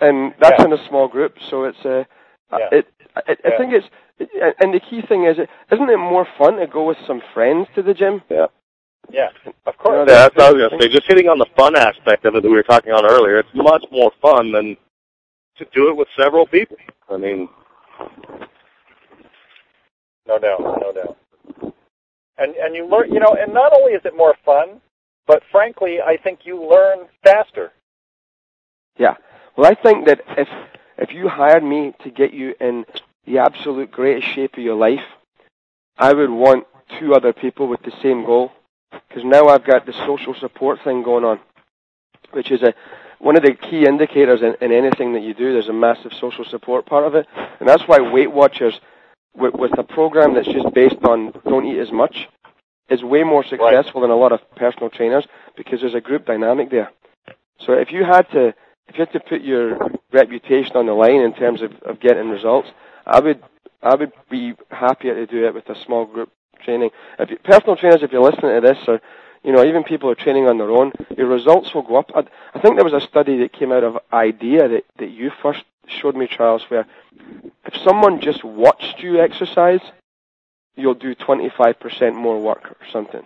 [0.00, 1.36] and that's in a small group.
[1.48, 2.06] So it's a
[2.50, 2.88] uh, it,
[3.28, 3.86] it, I think it's
[4.60, 5.36] and the key thing is,
[5.72, 8.22] isn't it more fun to go with some friends to the gym?
[8.28, 8.46] Yeah.
[9.10, 9.28] Yeah,
[9.64, 10.06] of course.
[10.06, 10.92] Yeah, that's what I was going to say.
[10.92, 13.48] Just hitting on the fun aspect of it that we were talking on earlier, it's
[13.54, 14.76] much more fun than
[15.56, 16.76] to do it with several people.
[17.08, 17.48] I mean,
[20.26, 21.16] no doubt, no doubt.
[22.36, 24.80] And and you learn, you know, and not only is it more fun,
[25.26, 27.72] but frankly, I think you learn faster.
[28.98, 29.14] Yeah.
[29.56, 30.48] Well, I think that if
[30.98, 32.84] if you hired me to get you in
[33.28, 35.04] the absolute greatest shape of your life,
[35.98, 36.66] I would want
[36.98, 38.52] two other people with the same goal.
[38.90, 41.40] Because now I've got the social support thing going on,
[42.32, 42.72] which is a
[43.18, 45.52] one of the key indicators in, in anything that you do.
[45.52, 47.26] There's a massive social support part of it,
[47.60, 48.80] and that's why Weight Watchers,
[49.34, 52.28] with, with a program that's just based on don't eat as much,
[52.88, 54.08] is way more successful right.
[54.08, 56.90] than a lot of personal trainers because there's a group dynamic there.
[57.60, 58.54] So if you had to
[58.88, 59.76] if you had to put your
[60.12, 62.70] reputation on the line in terms of, of getting results,
[63.08, 63.42] I would
[63.82, 66.30] I would be happier to do it with a small group
[66.62, 66.90] training.
[67.18, 69.00] If you, personal trainers, if you're listening to this, or
[69.42, 72.10] you know even people who are training on their own, your results will go up.
[72.14, 75.30] I, I think there was a study that came out of IDEA that that you
[75.42, 76.86] first showed me, Charles, where
[77.64, 79.80] if someone just watched you exercise,
[80.76, 83.24] you'll do 25% more work or something.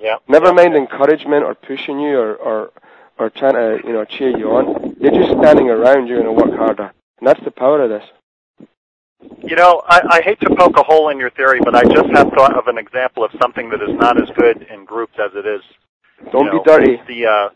[0.00, 0.16] Yeah.
[0.28, 0.52] Never yeah.
[0.52, 2.72] mind encouragement or pushing you or, or
[3.18, 4.96] or trying to you know cheer you on.
[5.00, 6.06] They're just standing around.
[6.06, 8.04] You're going to work harder, and that's the power of this.
[9.44, 12.08] You know, I, I hate to poke a hole in your theory, but I just
[12.14, 15.30] have thought of an example of something that is not as good in groups as
[15.34, 15.62] it is.
[16.32, 16.96] Don't you know, be dirty.
[17.06, 17.48] The uh,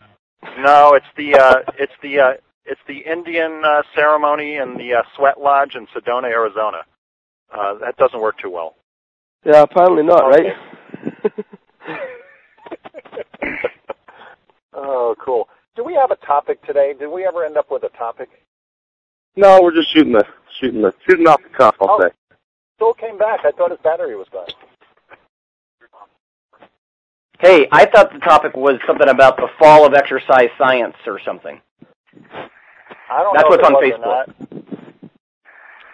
[0.61, 2.33] no, it's the uh, it's the uh,
[2.65, 6.79] it's the Indian uh, ceremony in the uh, Sweat Lodge in Sedona, Arizona.
[7.53, 8.75] Uh, that doesn't work too well.
[9.45, 10.53] Yeah, apparently not, Okay.
[11.23, 11.33] right?
[14.73, 15.49] Oh, cool.
[15.75, 16.93] Do we have a topic today?
[16.97, 18.29] Did we ever end up with a topic?
[19.35, 20.25] no, we're just shooting the
[20.61, 21.75] shooting the shooting off the cuff.
[21.81, 22.01] I'll Oh.
[22.01, 22.09] say.
[22.79, 23.41] Phil came back.
[23.43, 24.47] I thought his battery was gone.
[27.39, 31.59] Hey, I thought the topic was something about the fall of exercise science or something.
[33.09, 34.77] I don't That's know what's on it was or Facebook.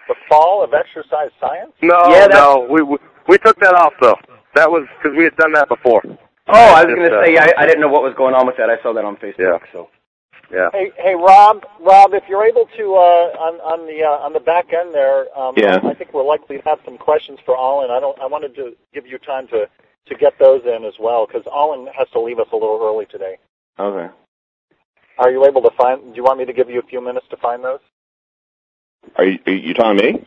[0.09, 1.71] The fall of exercise science?
[1.81, 4.15] No, Yeah, no, we, we we took that off though.
[4.55, 6.01] That was because we had done that before.
[6.05, 8.47] Oh, I was going to uh, say I, I didn't know what was going on
[8.47, 8.69] with that.
[8.69, 9.39] I saw that on Facebook.
[9.39, 9.57] Yeah.
[9.73, 9.89] So
[10.51, 10.69] Yeah.
[10.71, 14.39] Hey, hey, Rob, Rob, if you're able to uh, on on the uh, on the
[14.39, 15.79] back end there, um, Yeah.
[15.83, 17.91] I think we're likely to have some questions for Alan.
[17.91, 18.17] I don't.
[18.19, 19.67] I wanted to give you time to
[20.07, 23.05] to get those in as well because Alan has to leave us a little early
[23.07, 23.37] today.
[23.77, 24.07] Okay.
[25.19, 26.01] Are you able to find?
[26.01, 27.79] Do you want me to give you a few minutes to find those?
[29.17, 30.25] Are you, are you talking to me?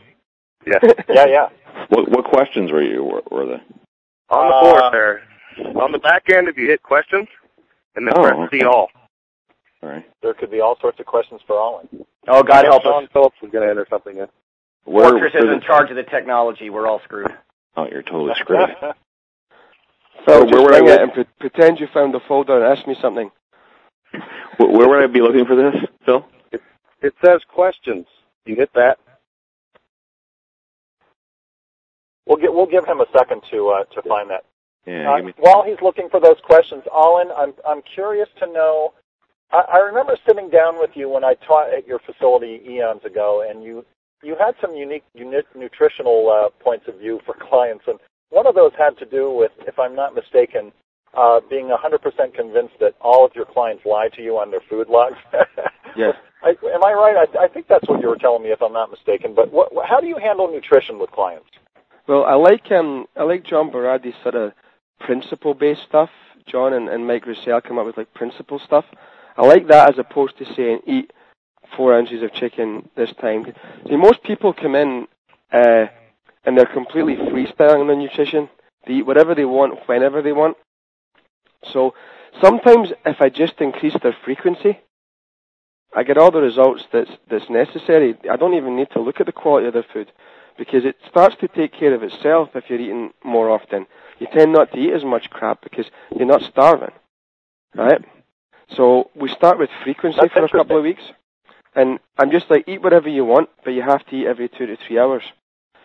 [0.67, 0.79] Yeah.
[1.09, 1.49] Yeah, yeah.
[1.89, 3.61] What what questions were you were, were they?
[4.29, 5.21] On the Uh, board there.
[5.81, 7.27] On the back end, if you hit questions,
[7.95, 8.59] and then Oh, press okay.
[8.59, 8.89] see all.
[9.83, 10.05] All right.
[10.21, 11.87] There could be all sorts of questions for Alan.
[12.27, 13.09] oh, God help Sean us.
[13.13, 14.27] Phillips was going to enter something in.
[14.85, 16.69] Where, Fortress is in charge of the technology.
[16.69, 17.27] We're all screwed.
[17.77, 18.69] Oh, you're totally screwed.
[18.81, 18.93] Phil,
[20.25, 20.99] Where- just where would I bring look?
[20.99, 23.31] it and pre- pretend you found the folder and ask me something.
[24.57, 25.73] where, where would I be looking for this,
[26.05, 26.25] Phil?
[27.01, 28.05] It says questions.
[28.45, 28.97] You hit that.
[32.27, 34.43] we'll get we'll give him a second to uh, to find that.
[34.85, 35.13] Yeah.
[35.13, 38.93] Uh, me, while he's looking for those questions, Alan, I'm I'm curious to know.
[39.51, 43.45] I, I remember sitting down with you when I taught at your facility eons ago,
[43.47, 43.85] and you
[44.23, 48.55] you had some unique, unique nutritional uh, points of view for clients, and one of
[48.55, 50.71] those had to do with, if I'm not mistaken,
[51.17, 54.87] uh, being 100% convinced that all of your clients lie to you on their food
[54.89, 55.17] logs.
[55.95, 56.15] Yes.
[56.41, 57.15] I, am I right?
[57.17, 59.33] I, I think that's what you were telling me, if I'm not mistaken.
[59.35, 61.47] But what, how do you handle nutrition with clients?
[62.07, 64.53] Well, I like um, I like John Berardi's sort of
[64.99, 66.09] principle-based stuff.
[66.47, 68.85] John and, and Mike Roussel come up with like principle stuff.
[69.41, 71.11] I like that as opposed to saying eat
[71.75, 73.51] four ounces of chicken this time.
[73.89, 75.07] See, most people come in
[75.51, 75.85] uh,
[76.45, 78.49] and they're completely freestyling their nutrition.
[78.85, 80.57] They eat whatever they want, whenever they want.
[81.73, 81.95] So
[82.39, 84.79] sometimes if I just increase their frequency,
[85.95, 88.15] I get all the results that's that's necessary.
[88.29, 90.11] I don't even need to look at the quality of their food
[90.55, 93.87] because it starts to take care of itself if you're eating more often.
[94.19, 96.93] You tend not to eat as much crap because you're not starving,
[97.75, 98.05] right?
[98.75, 101.03] So we start with frequency That's for a couple of weeks,
[101.75, 104.65] and I'm just like eat whatever you want, but you have to eat every two
[104.65, 105.23] to three hours.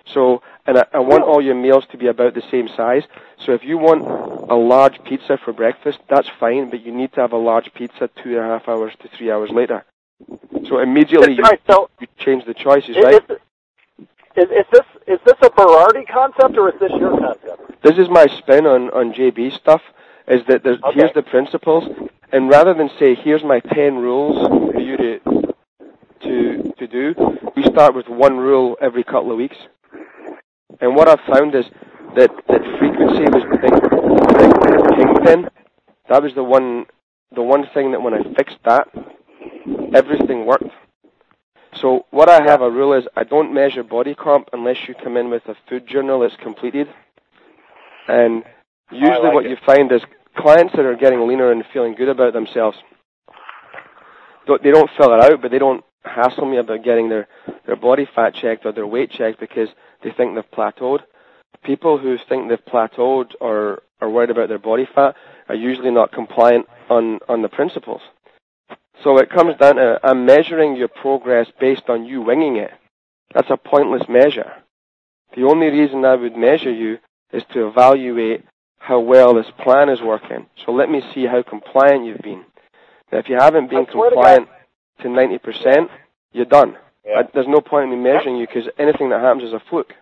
[0.07, 3.03] So, and I, I want all your meals to be about the same size.
[3.45, 4.03] So if you want
[4.49, 8.09] a large pizza for breakfast, that's fine, but you need to have a large pizza
[8.23, 9.85] two and a half hours to three hours later.
[10.69, 13.23] So immediately you, right, so you change the choices, is, right?
[14.37, 17.83] is, is this is this a Berardi concept or is this your concept?
[17.83, 19.83] This is my spin on on JB stuff.
[20.29, 21.01] Is that there's, Okay.
[21.01, 21.85] here's the principles,
[22.33, 25.21] and rather than say here's my ten rules for you to
[26.23, 27.15] to to do,
[27.57, 29.57] we start with one rule every couple of weeks.
[30.81, 31.65] And what I've found is
[32.17, 35.51] that that frequency was the thing, the thing kingpin.
[36.09, 36.87] That was the one
[37.35, 38.89] the one thing that when I fixed that,
[39.95, 40.71] everything worked.
[41.81, 45.17] So what I have a rule is I don't measure body comp unless you come
[45.17, 46.89] in with a food journal that's completed.
[48.09, 48.45] And
[48.91, 49.51] usually like what it.
[49.51, 50.03] you find is
[50.37, 52.77] clients that are getting leaner and feeling good about themselves,
[54.47, 57.27] don't- they don't fill it out, but they don't hassle me about getting their,
[57.67, 59.69] their body fat checked or their weight checked because
[60.03, 61.01] they think they've plateaued.
[61.65, 65.17] People who think they've plateaued or are worried about their body fat
[65.49, 68.03] are usually not compliant on, on the principles.
[69.03, 72.73] So it comes down to I'm measuring your progress based on you winging it.
[73.35, 74.53] That's a pointless measure.
[75.35, 76.99] The only reason I would measure you
[77.33, 78.45] is to evaluate
[78.87, 80.47] how well this plan is working.
[80.65, 82.45] So let me see how compliant you've been.
[83.11, 84.49] Now, if you haven't been swear to compliant
[85.01, 85.89] to 90%,
[86.33, 86.77] you're done.
[87.05, 87.19] Yeah.
[87.19, 89.93] I, there's no point in me measuring you because anything that happens is a fluke.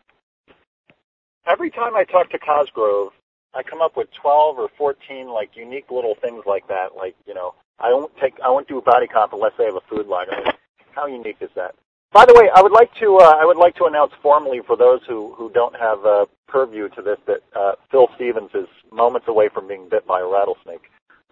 [1.47, 3.13] Every time I talk to Cosgrove,
[3.55, 6.95] I come up with 12 or 14 like unique little things like that.
[6.95, 9.77] Like, you know, I won't take, I won't do a body comp unless they have
[9.77, 10.27] a food log.
[10.31, 10.53] I mean,
[10.95, 11.75] how unique is that?
[12.15, 14.77] By the way, I would like to, uh, I would like to announce formally for
[14.77, 19.27] those who, who don't have uh, purview to this that uh, Phil Stevens is moments
[19.27, 20.83] away from being bit by a rattlesnake.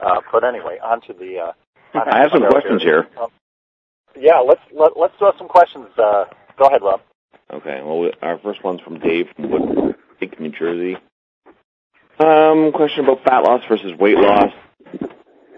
[0.00, 1.38] Uh, but anyway, on to the.
[1.38, 3.06] Uh, on I have some questions here.
[3.20, 3.28] Um,
[4.18, 5.86] yeah, let's let, let's throw some questions.
[5.96, 6.24] Uh,
[6.58, 7.00] go ahead, Rob.
[7.52, 7.80] Okay.
[7.84, 9.94] Well, we- our first one's from Dave from Wood
[10.40, 10.96] New Jersey.
[12.18, 14.52] Um, question about fat loss versus weight loss.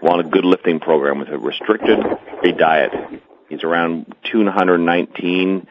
[0.03, 1.97] Want a good lifting program with a restricted
[2.41, 2.91] free diet.
[3.49, 5.67] He's around 219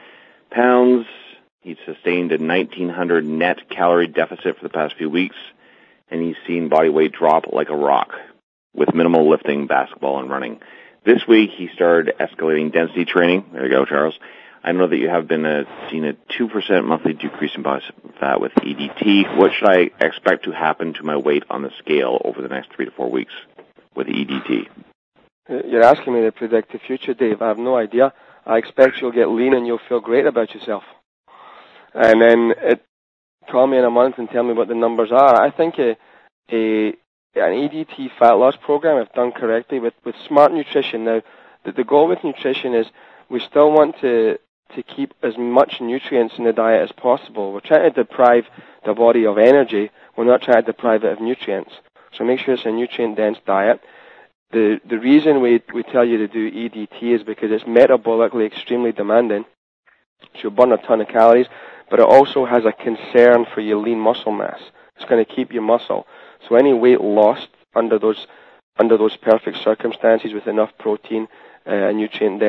[0.50, 1.06] pounds.
[1.60, 5.37] He's sustained a 1900 net calorie deficit for the past few weeks,
[6.10, 8.12] and he's seen body weight drop like a rock
[8.74, 10.60] with minimal lifting, basketball, and running.
[11.04, 13.44] This week, he started escalating density training.
[13.52, 14.18] There you go, Charles.
[14.62, 17.84] I know that you have been uh, seeing a 2% monthly decrease in body
[18.18, 19.37] fat with EDT.
[19.37, 22.72] What should I expect to happen to my weight on the scale over the next
[22.74, 23.34] three to four weeks
[23.94, 24.68] with EDT?
[25.48, 27.42] Uh, You're asking me to predict the future, Dave.
[27.42, 28.12] I have no idea.
[28.46, 30.85] I expect you'll get lean and you'll feel great about yourself.
[31.94, 32.85] And then it,
[33.50, 35.40] call me in a month and tell me what the numbers are.
[35.40, 35.96] I think a,
[36.50, 36.94] a
[37.37, 41.04] an EDT fat loss program, if done correctly, with, with smart nutrition.
[41.04, 41.22] Now,
[41.64, 42.87] the, the goal with nutrition is
[43.28, 44.38] we still want to
[44.74, 47.52] to keep as much nutrients in the diet as possible.
[47.52, 48.44] We're trying to deprive
[48.85, 49.90] the body of energy.
[50.16, 51.72] We're not trying to deprive it of nutrients.
[52.16, 53.80] So make sure it's a nutrient dense diet.
[54.52, 58.92] The the reason we we tell you to do EDT is because it's metabolically extremely
[58.92, 59.44] demanding.
[60.35, 61.46] So you burn a ton of calories,
[61.90, 64.61] but it also has a concern for your lean muscle mass.
[64.96, 66.07] It's going to keep your muscle.
[66.48, 68.26] So any weight lost under those
[68.78, 71.28] under those perfect circumstances with enough protein,
[71.66, 72.40] uh, a nutrient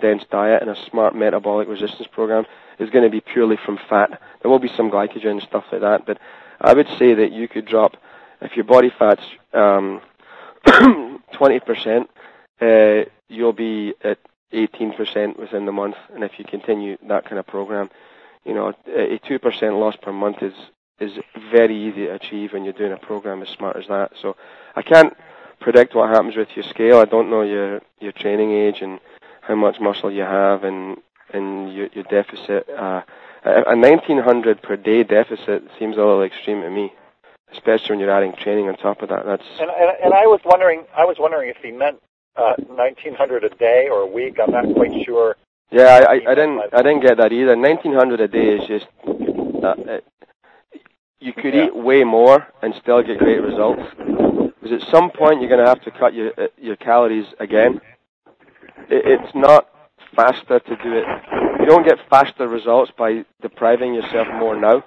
[0.00, 2.44] dense diet, and a smart metabolic resistance program
[2.78, 4.20] is going to be purely from fat.
[4.42, 6.18] There will be some glycogen and stuff like that, but
[6.60, 7.96] I would say that you could drop
[8.40, 10.00] if your body fat's um,
[11.32, 12.08] 20%,
[12.60, 14.18] uh, you'll be at
[14.52, 15.96] 18% within the month.
[16.14, 17.90] And if you continue that kind of program,
[18.44, 20.54] you know, a 2% loss per month is,
[21.00, 21.12] is
[21.50, 24.12] very easy to achieve when you're doing a program as smart as that.
[24.20, 24.36] So
[24.74, 25.16] I can't
[25.60, 26.98] predict what happens with your scale.
[26.98, 29.00] I don't know your, your training age and
[29.42, 30.98] how much muscle you have and,
[31.32, 32.68] and your, your deficit.
[32.68, 33.02] Uh,
[33.44, 36.92] a a 1900 per day deficit seems a little extreme to me
[37.52, 39.24] especially when you're adding training on top of that.
[39.26, 41.98] That's And, and and I was wondering, I was wondering if he meant
[42.36, 44.38] uh, 1900 a day or a week.
[44.42, 45.36] I'm not quite sure.
[45.70, 45.84] yeah.
[46.08, 47.56] I, I, I didn't I didn't get that either.
[47.56, 50.04] 1900 a day is just uh, it,
[51.20, 51.66] you could Yeah.
[51.66, 53.82] eat way more and still get great results.
[53.96, 57.80] Because at some point you're going to have to cut your uh, your calories again.
[58.88, 59.68] It, it's not
[60.14, 61.04] faster to do it.
[61.60, 64.84] You don't get faster results by depriving yourself more now.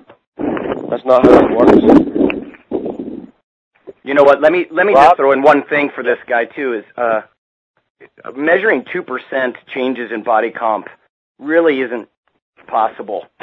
[0.90, 2.11] That's not how it works.
[4.04, 4.42] You know what?
[4.42, 5.10] Let me let me Rob?
[5.10, 6.74] just throw in one thing for this guy too.
[6.74, 7.22] Is uh,
[8.36, 10.88] measuring two percent changes in body comp
[11.40, 12.08] really isn't
[12.68, 13.26] possible.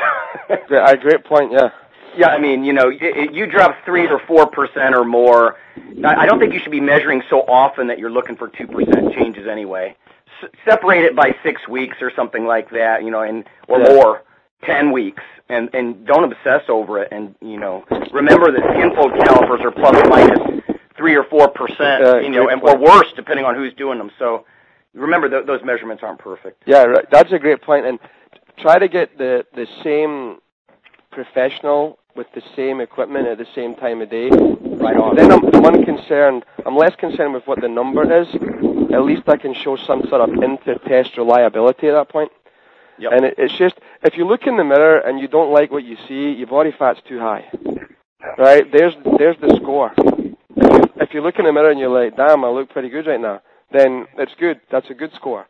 [0.71, 1.51] Uh, great point.
[1.53, 1.71] Yeah.
[2.17, 5.57] Yeah, I mean, you know, y- y- you drop three or four percent or more.
[6.05, 8.67] I I don't think you should be measuring so often that you're looking for two
[8.67, 9.97] percent changes anyway.
[10.43, 13.89] S- separate it by six weeks or something like that, you know, and or Yeah.
[13.95, 14.23] more,
[14.63, 17.09] ten weeks, and and don't obsess over it.
[17.13, 20.63] And you know, remember that skinfold calipers are plus or minus
[20.97, 24.11] three or four percent, Uh, you know, and or worse depending on who's doing them.
[24.19, 24.45] So
[24.95, 26.63] remember th- those measurements aren't perfect.
[26.67, 27.09] Yeah, right.
[27.11, 27.87] that's a great point.
[27.87, 27.99] And
[28.59, 30.39] try to get the the same
[31.11, 34.29] professional with the same equipment at the same time of day.
[34.29, 35.17] Right on.
[35.17, 36.45] Then I'm, I'm unconcerned.
[36.67, 38.29] I'm less concerned with what the number is.
[38.93, 42.33] At least I can show some sort of inter-test reliability at that point.
[42.99, 43.13] Yep.
[43.13, 45.85] And it, it's just if you look in the mirror and you don't like what
[45.85, 47.45] you see, your body fat's too high.
[48.37, 48.65] Right?
[48.73, 49.93] There's there's the score.
[49.97, 50.05] If
[50.57, 53.07] you, if you look in the mirror and you're like, "Damn, I look pretty good
[53.07, 53.41] right now,"
[53.73, 54.61] then it's good.
[54.71, 55.47] That's a good score,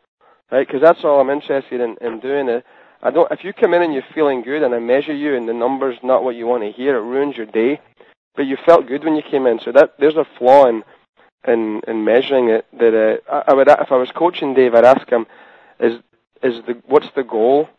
[0.51, 0.65] right?
[0.65, 2.47] Because that's all I'm interested in, in doing.
[2.49, 2.63] It.
[3.01, 3.31] I don't.
[3.31, 5.97] If you come in and you're feeling good, and I measure you, and the number's
[6.03, 7.81] not what you want to hear, it ruins your day.
[8.35, 10.83] But you felt good when you came in, so that there's a flaw in
[11.47, 12.65] in, in measuring it.
[12.77, 15.25] That uh, I, I would, if I was coaching Dave, I'd ask him,
[15.79, 15.99] "Is
[16.43, 17.69] is the what's the goal?"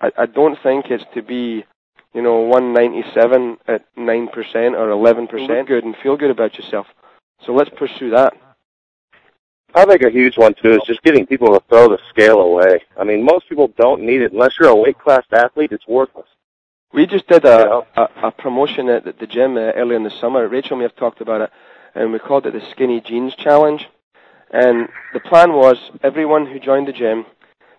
[0.00, 1.64] I, I don't think it's to be,
[2.12, 6.86] you know, 197 at nine percent or 11 percent good and feel good about yourself.
[7.44, 8.34] So let's pursue that.
[9.74, 12.82] I think a huge one too is just getting people to throw the scale away.
[12.98, 15.72] I mean, most people don't need it unless you're a weight class athlete.
[15.72, 16.28] It's worthless.
[16.94, 20.18] We just did a, a, a promotion at the, the gym uh, earlier in the
[20.18, 20.48] summer.
[20.48, 21.50] Rachel may have talked about it,
[21.94, 23.86] and we called it the Skinny Jeans Challenge.
[24.50, 27.26] And the plan was everyone who joined the gym,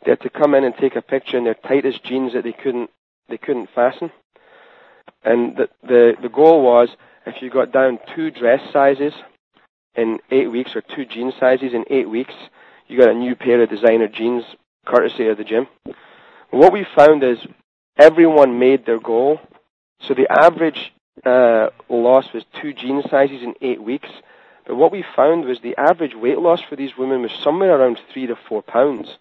[0.04, 2.54] they had to come in and take a picture in their tightest jeans that they
[2.54, 2.90] couldn't
[3.30, 4.12] they couldn't fasten.
[5.24, 6.90] And the the, the goal was
[7.26, 9.14] if you got down two dress sizes
[9.96, 12.34] in eight weeks or two jean sizes in eight weeks,
[12.88, 14.44] you got a new pair of designer jeans
[14.86, 15.68] courtesy of the gym.
[16.52, 17.40] What we found is
[17.98, 19.40] everyone made their goal.
[20.00, 20.94] So the average
[21.26, 24.10] uh, loss was two jean sizes in eight weeks.
[24.66, 28.00] But what we found was the average weight loss for these women was somewhere around
[28.12, 29.18] three to four pounds.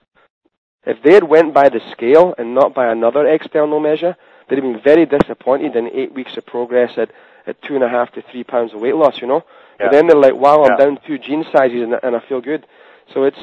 [0.87, 4.17] If they had went by the scale and not by another external measure,
[4.49, 7.11] they'd have been very disappointed in eight weeks of progress at,
[7.47, 9.43] at two and a half to three pounds of weight loss, you know?
[9.81, 9.87] Yeah.
[9.87, 10.85] But then they're like, wow, I'm Yeah.
[10.85, 12.67] down two jean sizes and, and I feel good.
[13.13, 13.39] So it's,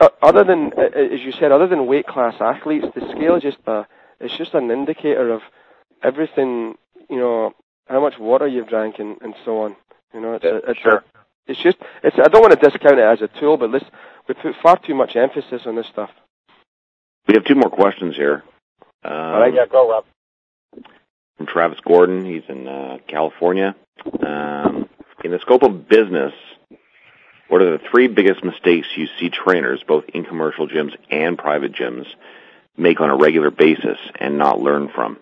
[0.00, 3.42] uh, other than, uh, as you said, other than weight class athletes, the scale is
[3.42, 3.86] just a,
[4.20, 5.42] it's just an indicator of
[6.02, 6.76] everything,
[7.10, 7.52] you know,
[7.86, 9.76] how much water you've drank and, and so on.
[10.14, 10.96] You know, it's, Yeah, a, it's sure.
[10.96, 11.04] a,
[11.48, 13.84] it's just, it's, I don't want to discount it as a tool, but this,
[14.28, 16.10] we put far too much emphasis on this stuff.
[17.32, 18.44] We have two more questions here.
[19.02, 20.04] Um, All right, yeah, go, Rob.
[21.38, 22.26] From Travis Gordon.
[22.26, 23.74] He's in uh, California.
[24.04, 24.86] Um,
[25.24, 26.34] in the scope of business,
[27.48, 31.72] what are the three biggest mistakes you see trainers, both in commercial gyms and private
[31.72, 32.04] gyms,
[32.76, 35.16] make on a regular basis and not learn from?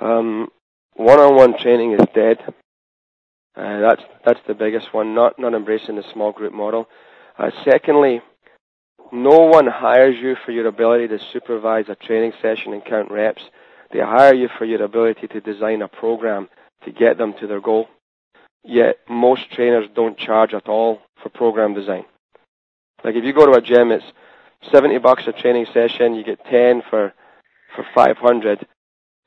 [0.00, 0.48] Um,
[0.94, 2.38] one-on-one training is dead.
[3.54, 5.14] Uh, that's that's the biggest one.
[5.14, 6.88] Not not embracing the small group model.
[7.38, 8.22] Uh, secondly,
[9.12, 13.42] no one hires you for your ability to supervise a training session and count reps.
[13.92, 16.48] They hire you for your ability to design a program
[16.84, 17.88] to get them to their goal.
[18.62, 22.04] Yet most trainers don't charge at all for program design.
[23.02, 24.04] Like if you go to a gym, it's
[24.70, 26.14] seventy bucks a training session.
[26.14, 27.12] You get ten for
[27.74, 28.66] for five hundred.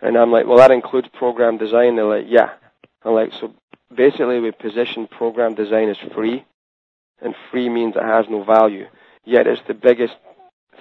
[0.01, 1.95] And I'm like, well, that includes program design.
[1.95, 2.51] They're like, yeah.
[3.03, 3.53] I'm like, so
[3.93, 6.45] basically we position program design as free,
[7.21, 8.87] and free means it has no value.
[9.25, 10.15] Yet it's the biggest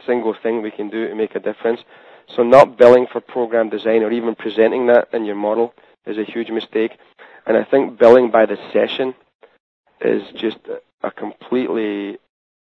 [0.07, 1.81] single thing we can do to make a difference.
[2.35, 5.75] So not billing for program design or even presenting that in your model
[6.07, 6.93] is a huge mistake.
[7.47, 9.15] And I think billing by the session
[10.01, 10.59] is just
[11.03, 12.19] a completely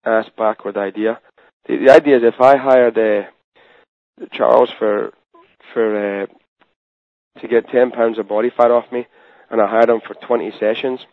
[0.06, 1.20] ass backward idea.
[1.68, 3.24] The, the idea is if I hired uh,
[4.32, 5.14] Charles for
[5.74, 6.26] for uh,
[7.40, 9.08] to get ten pounds of body fat off me,
[9.50, 11.06] and I hired him for twenty sessions,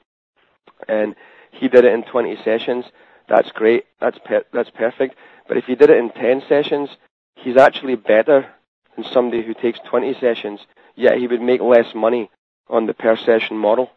[0.89, 1.15] and
[1.53, 2.85] he did it in twenty sessions.
[3.31, 3.85] That's great.
[4.01, 5.15] That's per- that's perfect.
[5.47, 6.91] But if he did it in ten sessions,
[7.37, 8.53] he's actually better
[8.97, 10.61] than somebody who takes twenty sessions.
[10.97, 12.29] Yet he would make less money
[12.69, 13.91] on the per session model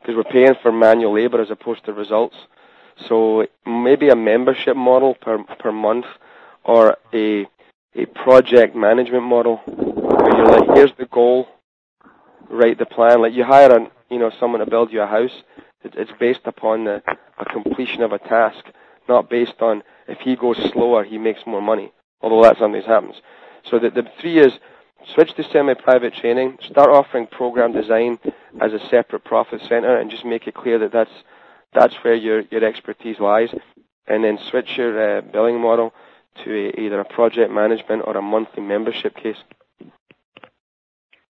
[0.00, 2.36] because we're paying for manual labor as opposed to results.
[3.08, 6.04] So maybe a membership model per per month,
[6.62, 7.46] or a
[7.94, 11.48] a project management model where you're like, here's the goal,
[12.50, 13.22] write the plan.
[13.22, 15.42] Like you hire a you know someone to build you a house.
[15.82, 17.02] It, it's based upon the
[17.40, 18.64] a completion of a task,
[19.08, 21.92] not based on if he goes slower he makes more money.
[22.20, 23.16] although that sometimes happens.
[23.68, 24.52] So the, the three is
[25.14, 28.18] switch to semi-private training, start offering program design
[28.60, 31.10] as a separate profit center, and just make it clear that that's
[31.72, 33.50] that's where your your expertise lies,
[34.06, 35.92] and then switch your uh, billing model
[36.44, 39.36] to a, either a project management or a monthly membership case.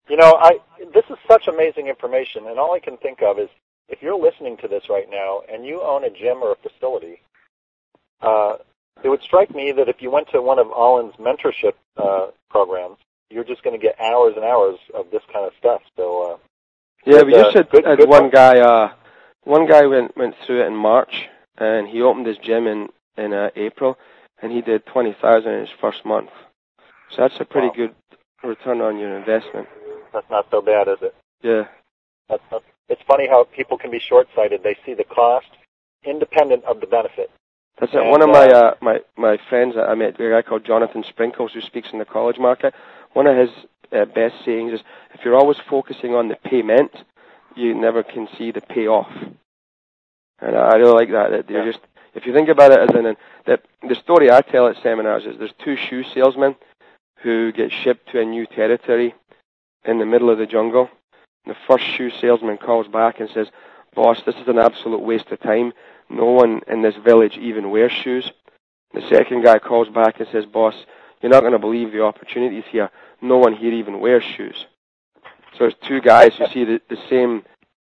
[0.09, 0.59] You know, I
[0.95, 3.49] this is such amazing information, and all I can think of is
[3.89, 7.21] if you're listening to this right now and you own a gym or a facility,
[8.21, 8.57] uh,
[9.03, 12.99] it would strike me that if you went to one of Allen's mentorship uh, programs,
[13.31, 15.83] you're just going to get hours and hours of this kind of stuff.
[15.97, 16.37] So, uh,
[17.07, 18.31] yeah, we just had, good, had good one one.
[18.31, 18.59] guy.
[18.59, 18.93] Uh,
[19.45, 23.33] one guy went went through it in March, and he opened his gym in in
[23.33, 23.97] uh, April,
[24.43, 26.31] and he did twenty thousand in his first month.
[27.11, 27.75] So that's a pretty Wow.
[27.75, 27.95] good
[28.45, 29.69] return on your investment.
[30.13, 31.15] that's not so bad, is it?
[31.43, 31.65] Yeah.
[32.29, 34.63] That's not, it's funny how people can be short-sighted.
[34.63, 35.47] They see the cost
[36.05, 37.31] independent of the benefit.
[37.81, 38.01] That's it.
[38.01, 41.05] And, One of my uh, uh, my my friends I met, a guy called Jonathan
[41.09, 42.75] Sprinkles, who speaks in the college market.
[43.13, 43.51] One of his
[43.93, 44.81] uh, best sayings is,
[45.15, 46.91] "If you're always focusing on the payment,
[47.55, 49.13] you never can see the payoff."
[50.41, 51.31] And I I really like that.
[51.31, 51.73] That you're Yeah.
[51.73, 51.85] just
[52.15, 53.17] if you think about it as in
[53.47, 56.57] that the story I tell at seminars is there's two shoe salesmen
[57.23, 59.15] who get shipped to a new territory
[59.85, 60.91] in the middle of the jungle.
[61.47, 63.49] The first shoe salesman calls back and says,
[63.95, 65.73] "Boss, this is an absolute waste of time.
[66.11, 68.33] No one in this village even wears shoes.
[68.95, 70.75] The second guy calls back and says, Boss,
[71.21, 72.91] you're not going to believe the opportunities here.
[73.21, 74.67] No one here even wears shoes.
[75.53, 77.43] So there's two guys who see the, the same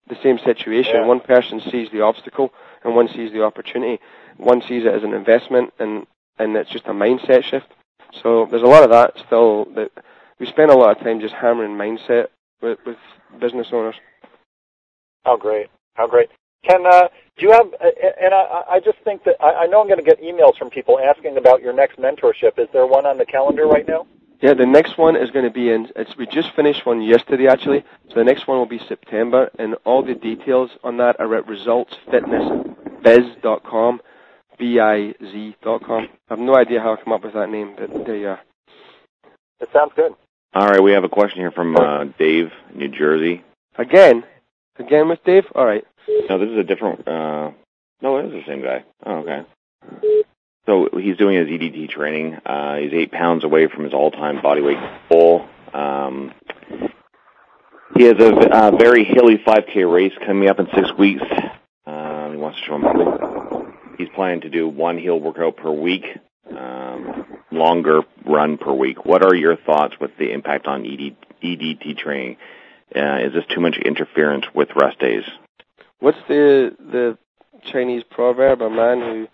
[0.08, 0.96] the same situation.
[0.96, 1.06] Yeah.
[1.06, 4.02] One person sees the obstacle and one sees the opportunity.
[4.36, 6.06] One sees it as an investment and,
[6.38, 7.68] and it's just a mindset shift.
[8.22, 9.92] So there's a lot of that still that
[10.40, 12.28] we spend a lot of time just hammering mindset
[12.64, 12.98] with, with
[13.40, 13.96] business owners.
[15.26, 15.68] How great!
[15.94, 16.30] How great!
[16.68, 17.08] Can uh,
[17.38, 17.68] do you have?
[17.80, 17.90] uh,
[18.22, 20.70] And I, I just think that I, I know I'm going to get emails from
[20.70, 22.58] people asking about your next mentorship.
[22.58, 24.06] Is there one on the calendar right now?
[24.42, 25.88] Yeah, the next one is going to be in.
[25.96, 27.84] It's we just finished one yesterday actually.
[28.10, 31.46] So the next one will be September, and all the details on that are at
[31.46, 34.02] resultsfitnessbiz.com,
[34.58, 36.02] b-i-z.com.
[36.02, 38.42] I have no idea how I come up with that name, but there you are.
[39.62, 40.14] It sounds good.
[40.56, 43.44] All right, we have a question here from uh, Dave, New Jersey.
[43.76, 44.24] Again,
[44.78, 45.46] again with Dave.
[45.56, 45.84] All right.
[46.30, 47.08] No, this is a different.
[47.08, 47.52] Uh,
[48.04, 48.84] no, it is the same guy.
[49.04, 49.42] Oh, okay.
[50.68, 52.36] So he's doing his EDT training.
[52.46, 54.78] Uh, he's eight pounds away from his all-time body weight
[55.10, 55.44] goal.
[55.74, 56.32] Um,
[57.98, 61.24] he has a uh, very hilly 5K race coming up in six weeks.
[61.88, 63.74] Um, he wants to show him.
[63.98, 66.06] He's planning to do one heel workout per week,
[66.56, 68.02] um, longer
[68.34, 69.06] run per week.
[69.06, 72.38] What are your thoughts with the impact on ED, EDT training?
[72.96, 75.24] Uh, is this too much interference with rest days?
[76.00, 77.18] What's the the
[77.72, 78.62] Chinese proverb?
[78.62, 79.28] A man who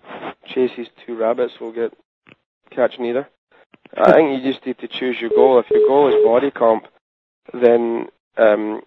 [0.45, 1.93] chases two rabbits will get
[2.70, 3.28] catch neither.
[3.97, 5.60] I think you just need to choose your goal.
[5.60, 6.86] If your goal is body comp,
[7.54, 8.82] then um,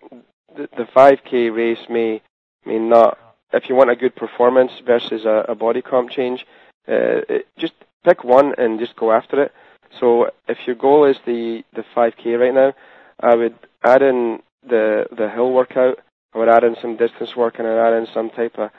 [0.56, 2.22] the, the 5k race may
[2.64, 3.18] may not.
[3.52, 6.46] If you want a good performance versus a, a body comp change,
[6.88, 9.52] uh, it, just pick one and just go after it.
[10.00, 12.74] So if your goal is the the 5k right now,
[13.20, 15.98] I would add in the the hill workout.
[16.34, 18.70] I would add in some distance work and I'd add in some type of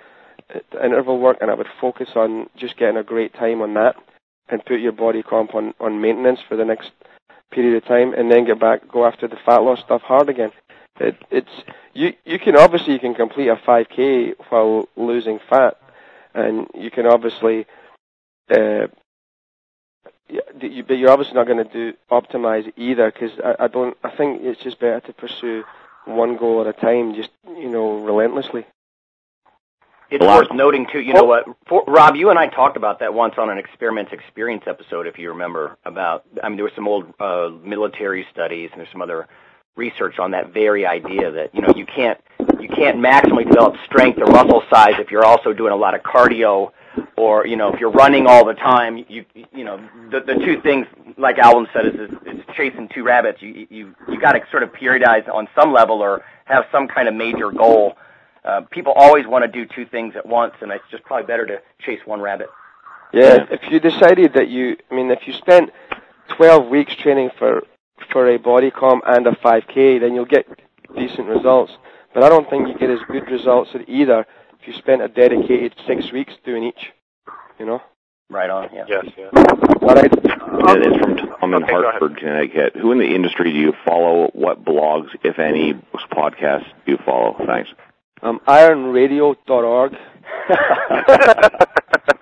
[0.54, 3.96] uh, interval work, and I would focus on just getting a great time on that,
[4.50, 6.92] and put your body comp on on maintenance for the next
[7.52, 10.52] period of time, and then get back go after the fat loss stuff hard again.
[11.00, 15.78] It, it's you you can obviously you can complete a 5k while losing fat,
[16.34, 17.66] and you can obviously.
[18.50, 18.88] Uh,
[20.60, 23.98] but you're obviously not going to do optimize either because I, I don't.
[24.04, 25.64] I think it's just better to pursue
[26.06, 28.66] one goal at a time, just you know, relentlessly.
[30.10, 30.38] It's Wow.
[30.40, 31.00] worth noting too.
[31.00, 32.16] You know what, for, Rob?
[32.16, 35.78] You and I talked about that once on an experiment experience episode, if you remember.
[35.86, 39.28] About, I mean, there were some old uh, military studies, and there's some other
[39.76, 42.20] research on that very idea that you know you can't
[42.60, 46.02] you can't maximally develop strength or muscle size if you're also doing a lot of
[46.04, 46.72] cardio,
[47.18, 49.06] or you know if you're running all the time.
[49.08, 49.78] You you know
[50.12, 50.88] the the two things,
[51.18, 51.94] like Alwyn said, is
[52.26, 53.42] is, chasing two rabbits.
[53.42, 57.08] You you you got to sort of periodize on some level or have some kind
[57.08, 57.98] of major goal
[58.46, 61.46] uh, people always want to do two things at once, and it's just probably better
[61.46, 62.50] to chase one rabbit.
[63.14, 65.72] Yeah, if you decided that you, I mean, if you spent
[66.36, 67.64] 12 weeks training for
[68.12, 70.46] for a body comp and a 5k, then you'll get
[70.96, 71.72] decent results.
[72.14, 74.26] But I don't think you get as good results at either
[74.66, 76.92] you spent a dedicated six weeks doing each.
[77.60, 77.82] You know.
[78.30, 78.70] Right on.
[78.74, 78.86] Yeah.
[78.88, 79.30] Yes, yes.
[79.36, 80.12] All right.
[80.12, 81.72] It's from Tom in Okay.
[81.72, 82.76] Hartford, Connecticut.
[82.76, 84.30] Who in the industry do you follow?
[84.34, 85.74] What blogs, if any,
[86.12, 87.36] podcasts do you follow?
[87.46, 87.70] Thanks.
[88.22, 89.94] Um, ironradio.org.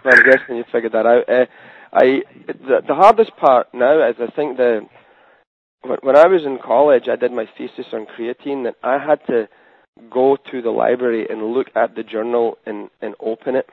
[0.03, 1.29] I'm guessing you figured that out.
[1.29, 1.45] Uh,
[1.93, 4.81] I the, the hardest part now is I think the
[5.83, 8.63] when I was in college, I did my thesis on creatine.
[8.63, 9.47] That I had to
[10.09, 13.69] go to the library and look at the journal and and open it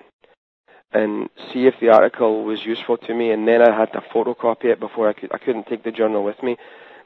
[0.93, 4.67] and see if the article was useful to me, and then I had to photocopy
[4.67, 5.33] it before I could.
[5.33, 6.57] I couldn't take the journal with me.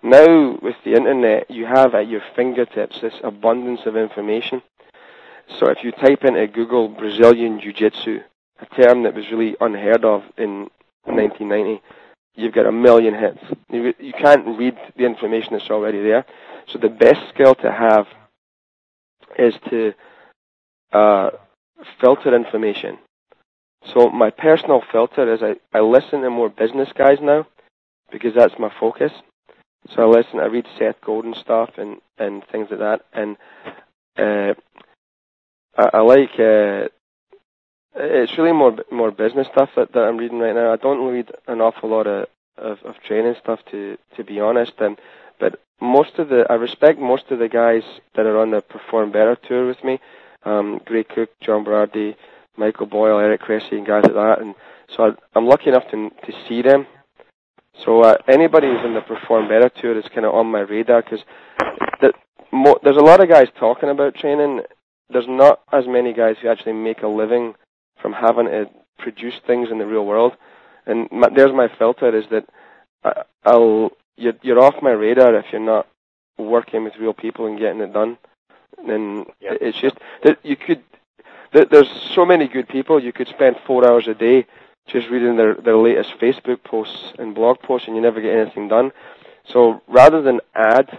[0.03, 4.63] Now with the internet, you have at your fingertips this abundance of information.
[5.59, 8.21] So if you type into Google Brazilian Jiu-Jitsu,
[8.61, 10.71] a term that was really unheard of in
[11.05, 11.83] 1990,
[12.35, 13.39] you've got a million hits.
[13.71, 16.25] You, you can't read the information that's already there.
[16.69, 18.07] So the best skill to have
[19.39, 19.93] is to
[20.93, 21.30] uh,
[22.01, 22.99] filter information.
[23.93, 27.47] So my personal filter is I, I listen to more business guys now
[28.11, 29.12] because that's my focus.
[29.95, 33.01] So I listen, I read Seth Godin stuff and, and things like that.
[33.12, 33.37] And
[34.16, 34.55] uh,
[35.76, 36.89] I, I like uh,
[37.95, 40.72] it's really more more business stuff that, that I'm reading right now.
[40.72, 42.26] I don't read an awful lot of,
[42.57, 44.72] of, of training stuff to to be honest.
[44.78, 44.99] And
[45.43, 47.82] but most of the I respect most of the guys
[48.14, 49.99] that are on the Perform Better tour with me.
[50.45, 52.14] Um, Gray Cook, John Berardi,
[52.57, 54.40] Michael Boyle, Eric Cressey, and guys like that.
[54.40, 54.55] And
[54.95, 56.86] so I, I'm lucky enough to to see them.
[57.84, 61.03] So uh, anybody who's on the Perform Better tour is kind of on my radar
[61.03, 61.24] because
[62.01, 62.12] the,
[62.53, 64.61] mo- there's a lot of guys talking about training.
[65.11, 67.55] There's not as many guys who actually make a living
[68.01, 70.34] from having to produce things in the real world.
[70.86, 72.45] And my, there's my filter is that
[73.03, 75.87] I, I'll you're, you're off my radar if you're not
[76.39, 78.19] working with real people and getting it done.
[78.87, 79.59] And yep.
[79.61, 80.83] it's just that you could.
[81.53, 83.03] There's so many good people.
[83.03, 84.47] You could spend four hours a day
[84.87, 88.69] just reading their their latest Facebook posts and blog posts, and you never get anything
[88.69, 88.91] done.
[89.45, 90.99] So rather than add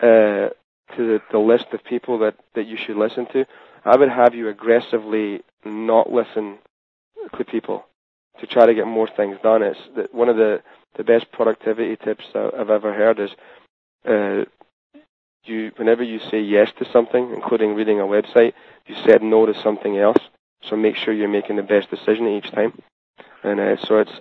[0.00, 0.50] uh, to
[0.96, 3.46] the, the list of people that that you should listen to,
[3.84, 6.58] I would have you aggressively not listen
[7.36, 7.86] to people
[8.40, 9.62] to try to get more things done.
[9.62, 10.62] It's that one of the,
[10.96, 13.30] the best productivity tips I've ever heard is
[14.08, 14.44] uh,
[15.44, 18.52] you whenever you say yes to something, including reading a website,
[18.86, 20.18] you said no to something else.
[20.62, 22.78] So make sure you're making the best decision each time.
[23.42, 24.12] And uh, so it's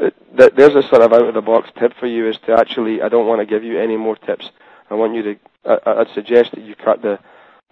[0.00, 2.52] uh, th- there's a sort of out of the box tip for you is to
[2.52, 4.48] actually I don't want to give you any more tips.
[4.88, 7.18] I want you to I, I'd suggest that you cut the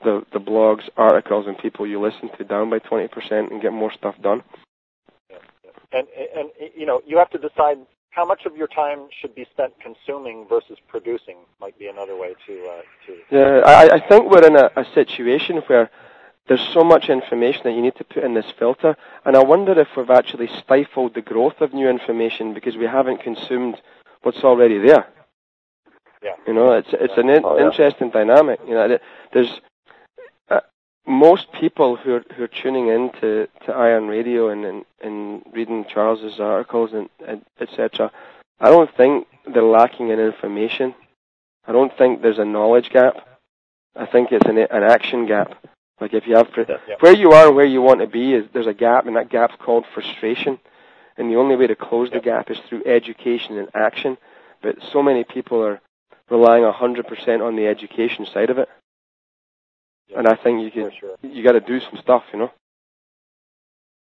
[0.04, 3.92] the, the blogs, articles, and people you listen to down by 20% and get more
[3.92, 4.44] stuff done.
[5.92, 7.78] And, and, you know, you have to decide
[8.10, 12.34] how much of your time should be spent consuming versus producing might be another way
[12.46, 15.90] to, uh, to Yeah, I, I think we're in a, a situation where
[16.48, 19.78] there's so much information that you need to put in this filter, and I wonder
[19.78, 23.80] if we've actually stifled the growth of new information because we haven't consumed
[24.22, 25.06] what's already there.
[26.22, 26.32] Yeah.
[26.46, 27.66] You know, it's it's an in, oh, yeah.
[27.66, 28.58] interesting dynamic.
[28.66, 28.98] You know,
[29.32, 29.60] there's
[31.08, 35.42] most people who are who are tuning in to, to Iron Radio and, and, and
[35.52, 38.12] reading Charles's articles and, and etc.
[38.60, 40.94] I don't think they're lacking in information.
[41.66, 43.16] I don't think there's a knowledge gap.
[43.96, 45.54] I think it's an an action gap.
[46.00, 46.94] Like if you have yeah, yeah.
[47.00, 49.30] where you are and where you want to be is there's a gap and that
[49.30, 50.60] gap's called frustration.
[51.16, 52.18] And the only way to close yeah.
[52.18, 54.18] the gap is through education and action.
[54.62, 55.80] But so many people are
[56.30, 58.68] relying 100% on the education side of it
[60.16, 61.16] and I think you can sure.
[61.22, 62.50] you got to do some stuff, you know.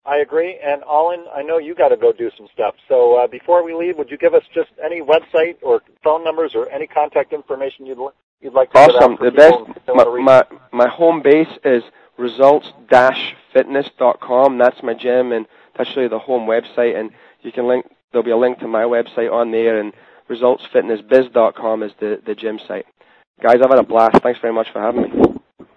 [0.05, 2.73] I agree, and Alwyn, I know you got to go do some stuff.
[2.87, 6.53] So uh, before we leave, would you give us just any website or phone numbers
[6.55, 7.99] or any contact information you'd
[8.41, 9.17] you'd like to awesome.
[9.21, 9.57] the best
[9.93, 11.83] my, my my home base is
[12.17, 14.57] results-fitness.com.
[14.57, 15.45] That's my gym, and
[15.77, 16.99] that's really the home website.
[16.99, 17.11] And
[17.41, 17.85] you can link.
[18.11, 19.93] There'll be a link to my website on there, and
[20.29, 22.87] resultsfitnessbiz.com is the the gym site.
[23.43, 24.21] Guys, I've had a blast.
[24.23, 25.11] Thanks very much for having me.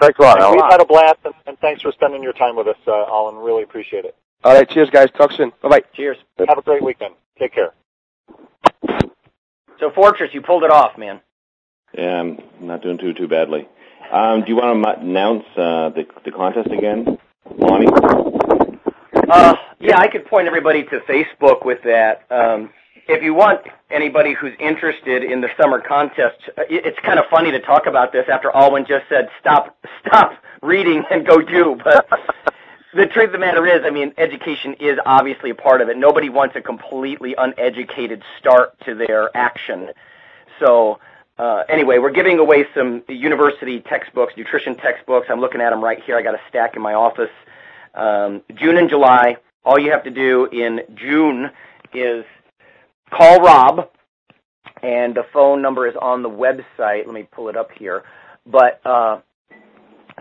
[0.03, 0.57] Thanks a lot, Alan.
[0.57, 3.37] We've had a blast, and, and, thanks for spending your time with us, uh, Alan.
[3.37, 4.17] Really appreciate it.
[4.43, 5.09] All right, cheers, guys.
[5.17, 5.53] Talk soon.
[5.63, 5.83] Bye bye.
[5.95, 6.17] Cheers.
[6.41, 7.15] Have a great weekend.
[7.39, 7.73] Take care.
[9.79, 11.21] So, Fortress, you pulled it off, man.
[11.97, 13.69] Yeah, I'm not doing too too badly.
[14.11, 17.17] Um, do you want to announce uh, the the contest again,
[17.57, 17.87] Lonnie?
[19.31, 22.25] Uh, yeah, I could point everybody to Facebook with that.
[22.29, 22.71] Um,
[23.09, 26.39] if you want anybody who's interested in the summer contest,
[26.69, 29.77] it's kind of funny to talk about this after Alwyn just said stop,
[30.07, 30.33] stop
[30.63, 31.79] reading and go do.
[32.95, 35.89] But the truth of the matter is, I mean, education is obviously a part of
[35.89, 35.97] it.
[35.97, 39.89] Nobody wants a completely uneducated start to their action.
[40.61, 41.01] So
[41.39, 45.29] uh, anyway, we're giving away some university textbooks, nutrition textbooks.
[45.31, 46.19] I'm looking at them right here.
[46.19, 47.31] I got a stack in my office.
[47.95, 49.39] Um, June and July.
[49.65, 51.51] All you have to do in June
[51.95, 52.25] is
[53.13, 53.91] call Rob,
[54.83, 57.07] and the phone number is on the website.
[57.07, 58.03] Let me pull it up here.
[58.47, 59.21] But uh,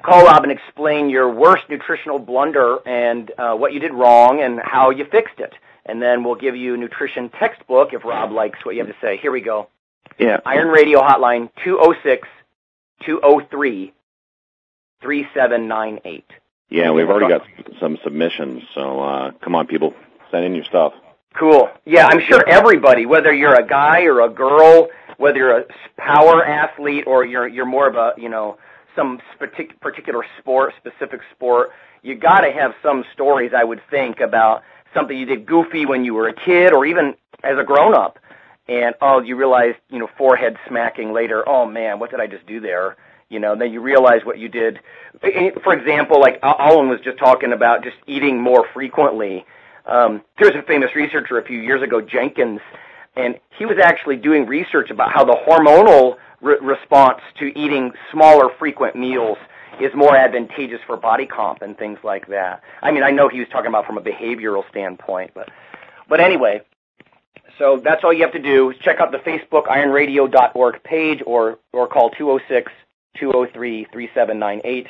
[0.04, 4.60] call Rob and explain your worst nutritional blunder and uh, what you did wrong and
[4.64, 5.54] how you fixed it.
[5.86, 9.00] and then we'll give you a nutrition textbook if Rob likes what you have to
[9.02, 9.18] say.
[9.18, 9.68] Here we go.
[10.20, 10.40] Yeah.
[10.46, 12.28] Iron Radio Hotline 206
[13.06, 13.94] 203
[15.02, 16.26] 3798.
[16.70, 17.42] Yeah, we've already got
[17.80, 19.94] some submissions, so uh, come on, people,
[20.30, 20.94] send in your stuff.
[21.34, 21.70] Cool.
[21.86, 25.66] Yeah, I'm sure everybody, whether you're a guy or a girl, whether you're a
[25.98, 28.58] power athlete or you're you're more of a you know
[28.96, 31.70] some partic- particular sport, specific sport,
[32.04, 33.52] you got to have some stories.
[33.56, 34.64] I would think about
[34.94, 38.20] something you did goofy when you were a kid or even as a grown up,
[38.68, 41.48] and oh, you realize you know forehead smacking later.
[41.48, 42.98] Oh man, what did I just do there?
[43.30, 44.82] You know, and then you realize what you did.
[45.64, 49.46] For example, like Alan was just talking about just eating more frequently.
[49.86, 52.62] Um, was a famous researcher a few years ago, Jenkins,
[53.16, 58.50] and he was actually doing research about how the hormonal re- response to eating smaller,
[58.58, 59.38] frequent meals
[59.80, 62.62] is more advantageous for body comp and things like that.
[62.82, 65.50] I mean, I know he was talking about from a behavioral standpoint, but
[66.08, 66.62] but anyway,
[67.58, 68.72] so that's all you have to do.
[68.72, 72.72] Is Check out the Facebook ironradio.org page or or call 206
[73.18, 74.88] 203 3798.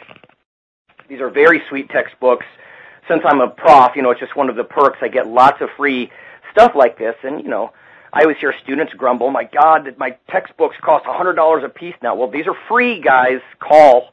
[1.08, 2.46] These are very sweet textbooks.
[3.12, 5.00] Since I'm a prof, you know, it's just one of the perks.
[5.02, 6.10] I get lots of free
[6.52, 7.74] stuff like this, and you know,
[8.14, 11.96] I always hear students grumble, "My God, my textbooks cost a hundred dollars a piece
[12.02, 13.42] now." Well, these are free, guys.
[13.60, 14.12] Call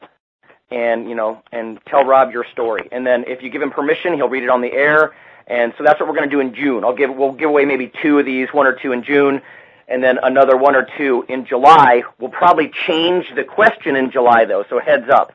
[0.69, 2.89] and you know, and tell Rob your story.
[2.91, 5.13] And then if you give him permission, he'll read it on the air.
[5.47, 6.83] And so that's what we're going to do in June.
[6.83, 9.41] I'll give we'll give away maybe two of these, one or two in June,
[9.87, 12.03] and then another one or two in July.
[12.19, 15.31] We'll probably change the question in July though, so heads up.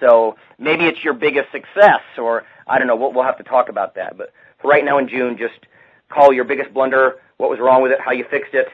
[0.00, 2.96] So maybe it's your biggest success, or I don't know.
[2.96, 4.16] We'll, we'll have to talk about that.
[4.16, 5.66] But for right now in June, just
[6.08, 8.68] call your biggest blunder, what was wrong with it, how you fixed it,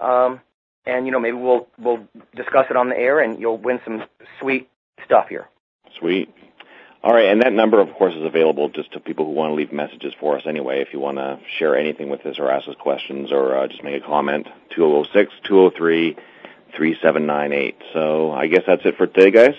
[0.00, 0.40] um,
[0.86, 4.04] and you know maybe we'll we'll discuss it on the air, and you'll win some
[4.40, 4.68] sweet
[5.04, 5.48] stuff here.
[5.98, 6.32] Sweet.
[7.04, 9.54] All right, and that number, of course, is available just to people who want to
[9.54, 10.82] leave messages for us anyway.
[10.82, 13.82] If you want to share anything with us or ask us questions or uh, just
[13.82, 16.16] make a comment, 206 203
[16.76, 17.76] 3798.
[17.92, 19.54] So I guess that's it for today, guys.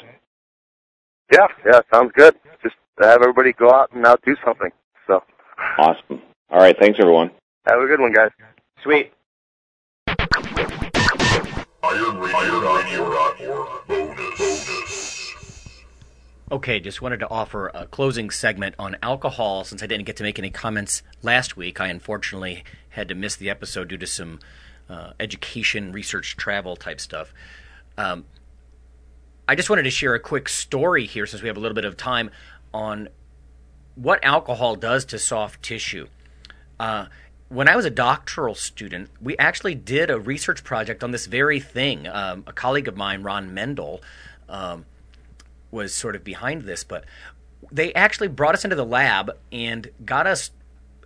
[1.33, 2.35] Yeah, yeah, sounds good.
[2.61, 4.71] Just have everybody go out and now do something.
[5.07, 5.23] So
[5.77, 6.21] awesome.
[6.49, 7.31] All right, thanks everyone.
[7.67, 8.31] Have a good one, guys.
[8.83, 9.11] Sweet.
[16.51, 20.23] Okay, just wanted to offer a closing segment on alcohol since I didn't get to
[20.23, 21.81] make any comments last week.
[21.81, 24.39] I unfortunately had to miss the episode due to some
[24.87, 27.33] uh, education, research, travel type stuff.
[27.97, 28.25] Um,
[29.47, 31.85] I just wanted to share a quick story here since we have a little bit
[31.85, 32.31] of time
[32.73, 33.09] on
[33.95, 36.07] what alcohol does to soft tissue.
[36.79, 37.05] Uh,
[37.49, 41.59] when I was a doctoral student, we actually did a research project on this very
[41.59, 42.07] thing.
[42.07, 44.01] Um, a colleague of mine, Ron Mendel,
[44.49, 44.85] um,
[45.69, 47.05] was sort of behind this, but
[47.71, 50.51] they actually brought us into the lab and got us,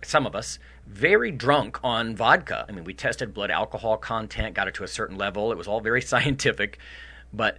[0.02, 2.64] some of us, very drunk on vodka.
[2.66, 5.52] I mean, we tested blood alcohol content, got it to a certain level.
[5.52, 6.78] It was all very scientific,
[7.32, 7.58] but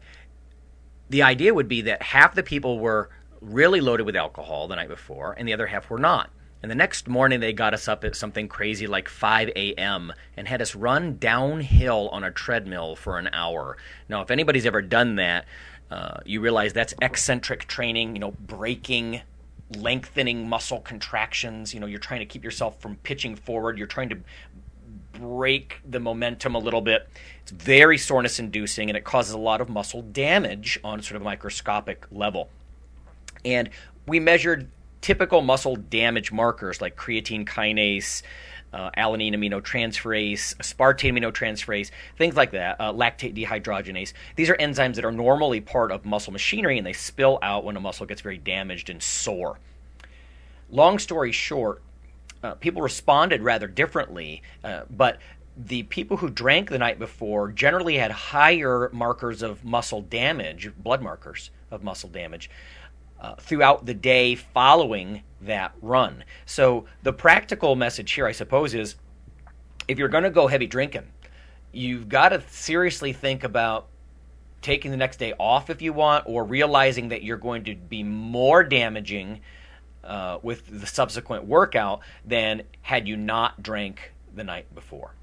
[1.09, 3.09] the idea would be that half the people were
[3.41, 6.29] really loaded with alcohol the night before, and the other half were not.
[6.61, 10.11] And the next morning, they got us up at something crazy like 5 a.m.
[10.35, 13.77] and had us run downhill on a treadmill for an hour.
[14.09, 15.45] Now, if anybody's ever done that,
[15.89, 19.21] uh, you realize that's eccentric training, you know, braking,
[19.77, 21.73] lengthening muscle contractions.
[21.73, 23.77] You know, you're trying to keep yourself from pitching forward.
[23.77, 24.17] You're trying to
[25.13, 27.07] break the momentum a little bit.
[27.41, 31.21] It's very soreness inducing and it causes a lot of muscle damage on sort of
[31.21, 32.49] a microscopic level.
[33.45, 33.69] And
[34.05, 34.69] we measured
[35.01, 38.21] typical muscle damage markers like creatine kinase,
[38.73, 44.13] uh, alanine aminotransferase, aspartate aminotransferase, things like that, uh, lactate dehydrogenase.
[44.35, 47.77] These are enzymes that are normally part of muscle machinery and they spill out when
[47.77, 49.59] a muscle gets very damaged and sore.
[50.69, 51.81] Long story short,
[52.43, 55.17] uh, people responded rather differently, uh, but
[55.57, 61.01] the people who drank the night before generally had higher markers of muscle damage, blood
[61.01, 62.49] markers of muscle damage,
[63.21, 66.23] uh, throughout the day following that run.
[66.45, 68.95] So the practical message here, I suppose, is
[69.87, 71.07] if you're going to go heavy drinking,
[71.71, 73.87] you've got to seriously think about
[74.61, 78.03] taking the next day off if you want, or realizing that you're going to be
[78.03, 79.39] more damaging
[80.03, 85.13] uh, with the subsequent workout than had you not drank the night before.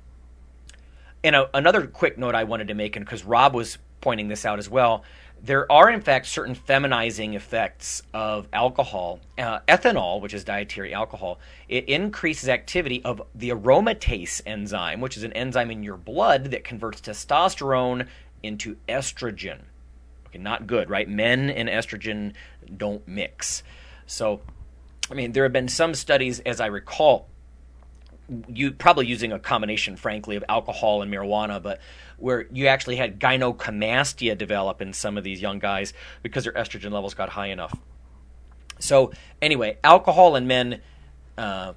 [1.22, 4.44] And a, another quick note I wanted to make, and because Rob was pointing this
[4.46, 5.04] out as well,
[5.42, 9.20] there are, in fact, certain feminizing effects of alcohol.
[9.38, 15.22] Uh, ethanol, which is dietary alcohol, it increases activity of the aromatase enzyme, which is
[15.22, 18.06] an enzyme in your blood that converts testosterone
[18.42, 19.60] into estrogen.
[20.26, 21.08] Okay, not good, right?
[21.08, 22.32] Men and estrogen
[22.76, 23.62] don't mix.
[24.06, 24.40] So,
[25.10, 27.28] I mean, there have been some studies, as I recall,
[28.48, 31.80] you probably using a combination, frankly, of alcohol and marijuana, but
[32.18, 35.92] where you actually had gynecomastia develop in some of these young guys
[36.22, 37.78] because their estrogen levels got high enough.
[38.78, 40.80] So anyway, alcohol and men,
[41.36, 41.74] uh,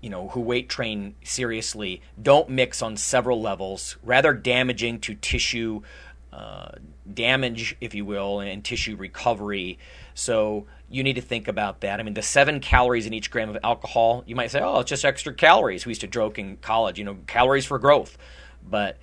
[0.00, 3.96] you know, who weight train seriously, don't mix on several levels.
[4.02, 5.82] Rather damaging to tissue
[6.32, 6.72] uh,
[7.12, 9.78] damage, if you will, and tissue recovery.
[10.14, 12.00] So you need to think about that.
[12.00, 14.88] I mean, the seven calories in each gram of alcohol, you might say, oh, it's
[14.88, 15.86] just extra calories.
[15.86, 18.18] We used to joke in college, you know, calories for growth.
[18.68, 18.98] But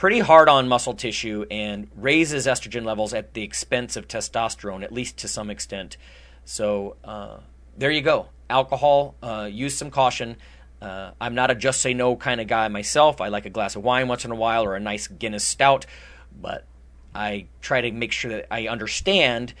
[0.00, 4.90] pretty hard on muscle tissue and raises estrogen levels at the expense of testosterone, at
[4.90, 5.98] least to some extent.
[6.46, 7.36] So uh,
[7.76, 8.28] there you go.
[8.48, 10.38] Alcohol, uh, use some caution.
[10.80, 13.20] Uh, I'm not a just say no kind of guy myself.
[13.20, 15.84] I like a glass of wine once in a while or a nice Guinness stout,
[16.40, 16.64] but
[17.14, 19.52] I try to make sure that I understand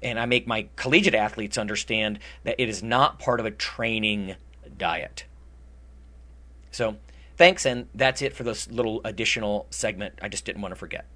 [0.00, 4.36] and I make my collegiate athletes understand that it is not part of a training
[4.78, 5.26] diet.
[6.70, 6.96] So,
[7.36, 10.18] thanks, and that's it for this little additional segment.
[10.22, 11.06] I just didn't want to forget.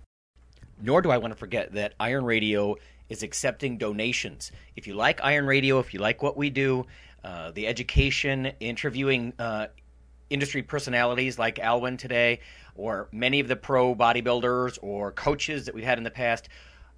[0.81, 2.77] Nor do I want to forget that Iron Radio
[3.09, 4.53] is accepting donations.
[4.77, 6.87] If you like Iron Radio, if you like what we do,
[7.25, 9.69] uh, the education, interviewing uh,
[10.31, 12.41] industry personalities like Alwyn today,
[12.75, 16.49] or many of the pro bodybuilders or coaches that we've had in the past,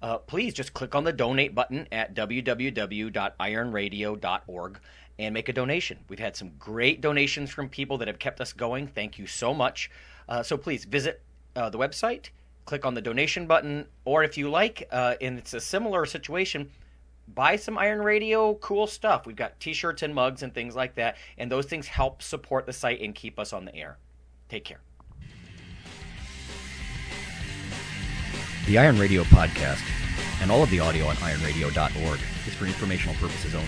[0.01, 4.79] uh, please just click on the donate button at www.ironradio.org
[5.19, 5.99] and make a donation.
[6.09, 8.87] We've had some great donations from people that have kept us going.
[8.87, 9.91] Thank you so much.
[10.27, 11.21] Uh, so please visit
[11.55, 12.29] uh, the website,
[12.65, 16.69] click on the donation button, or if you like, uh, and it's a similar situation,
[17.33, 19.25] buy some Iron Radio cool stuff.
[19.25, 22.65] We've got t shirts and mugs and things like that, and those things help support
[22.65, 23.97] the site and keep us on the air.
[24.49, 24.79] Take care.
[28.67, 29.81] The Iron Radio podcast
[30.41, 33.67] and all of the audio on ironradio.org is for informational purposes only.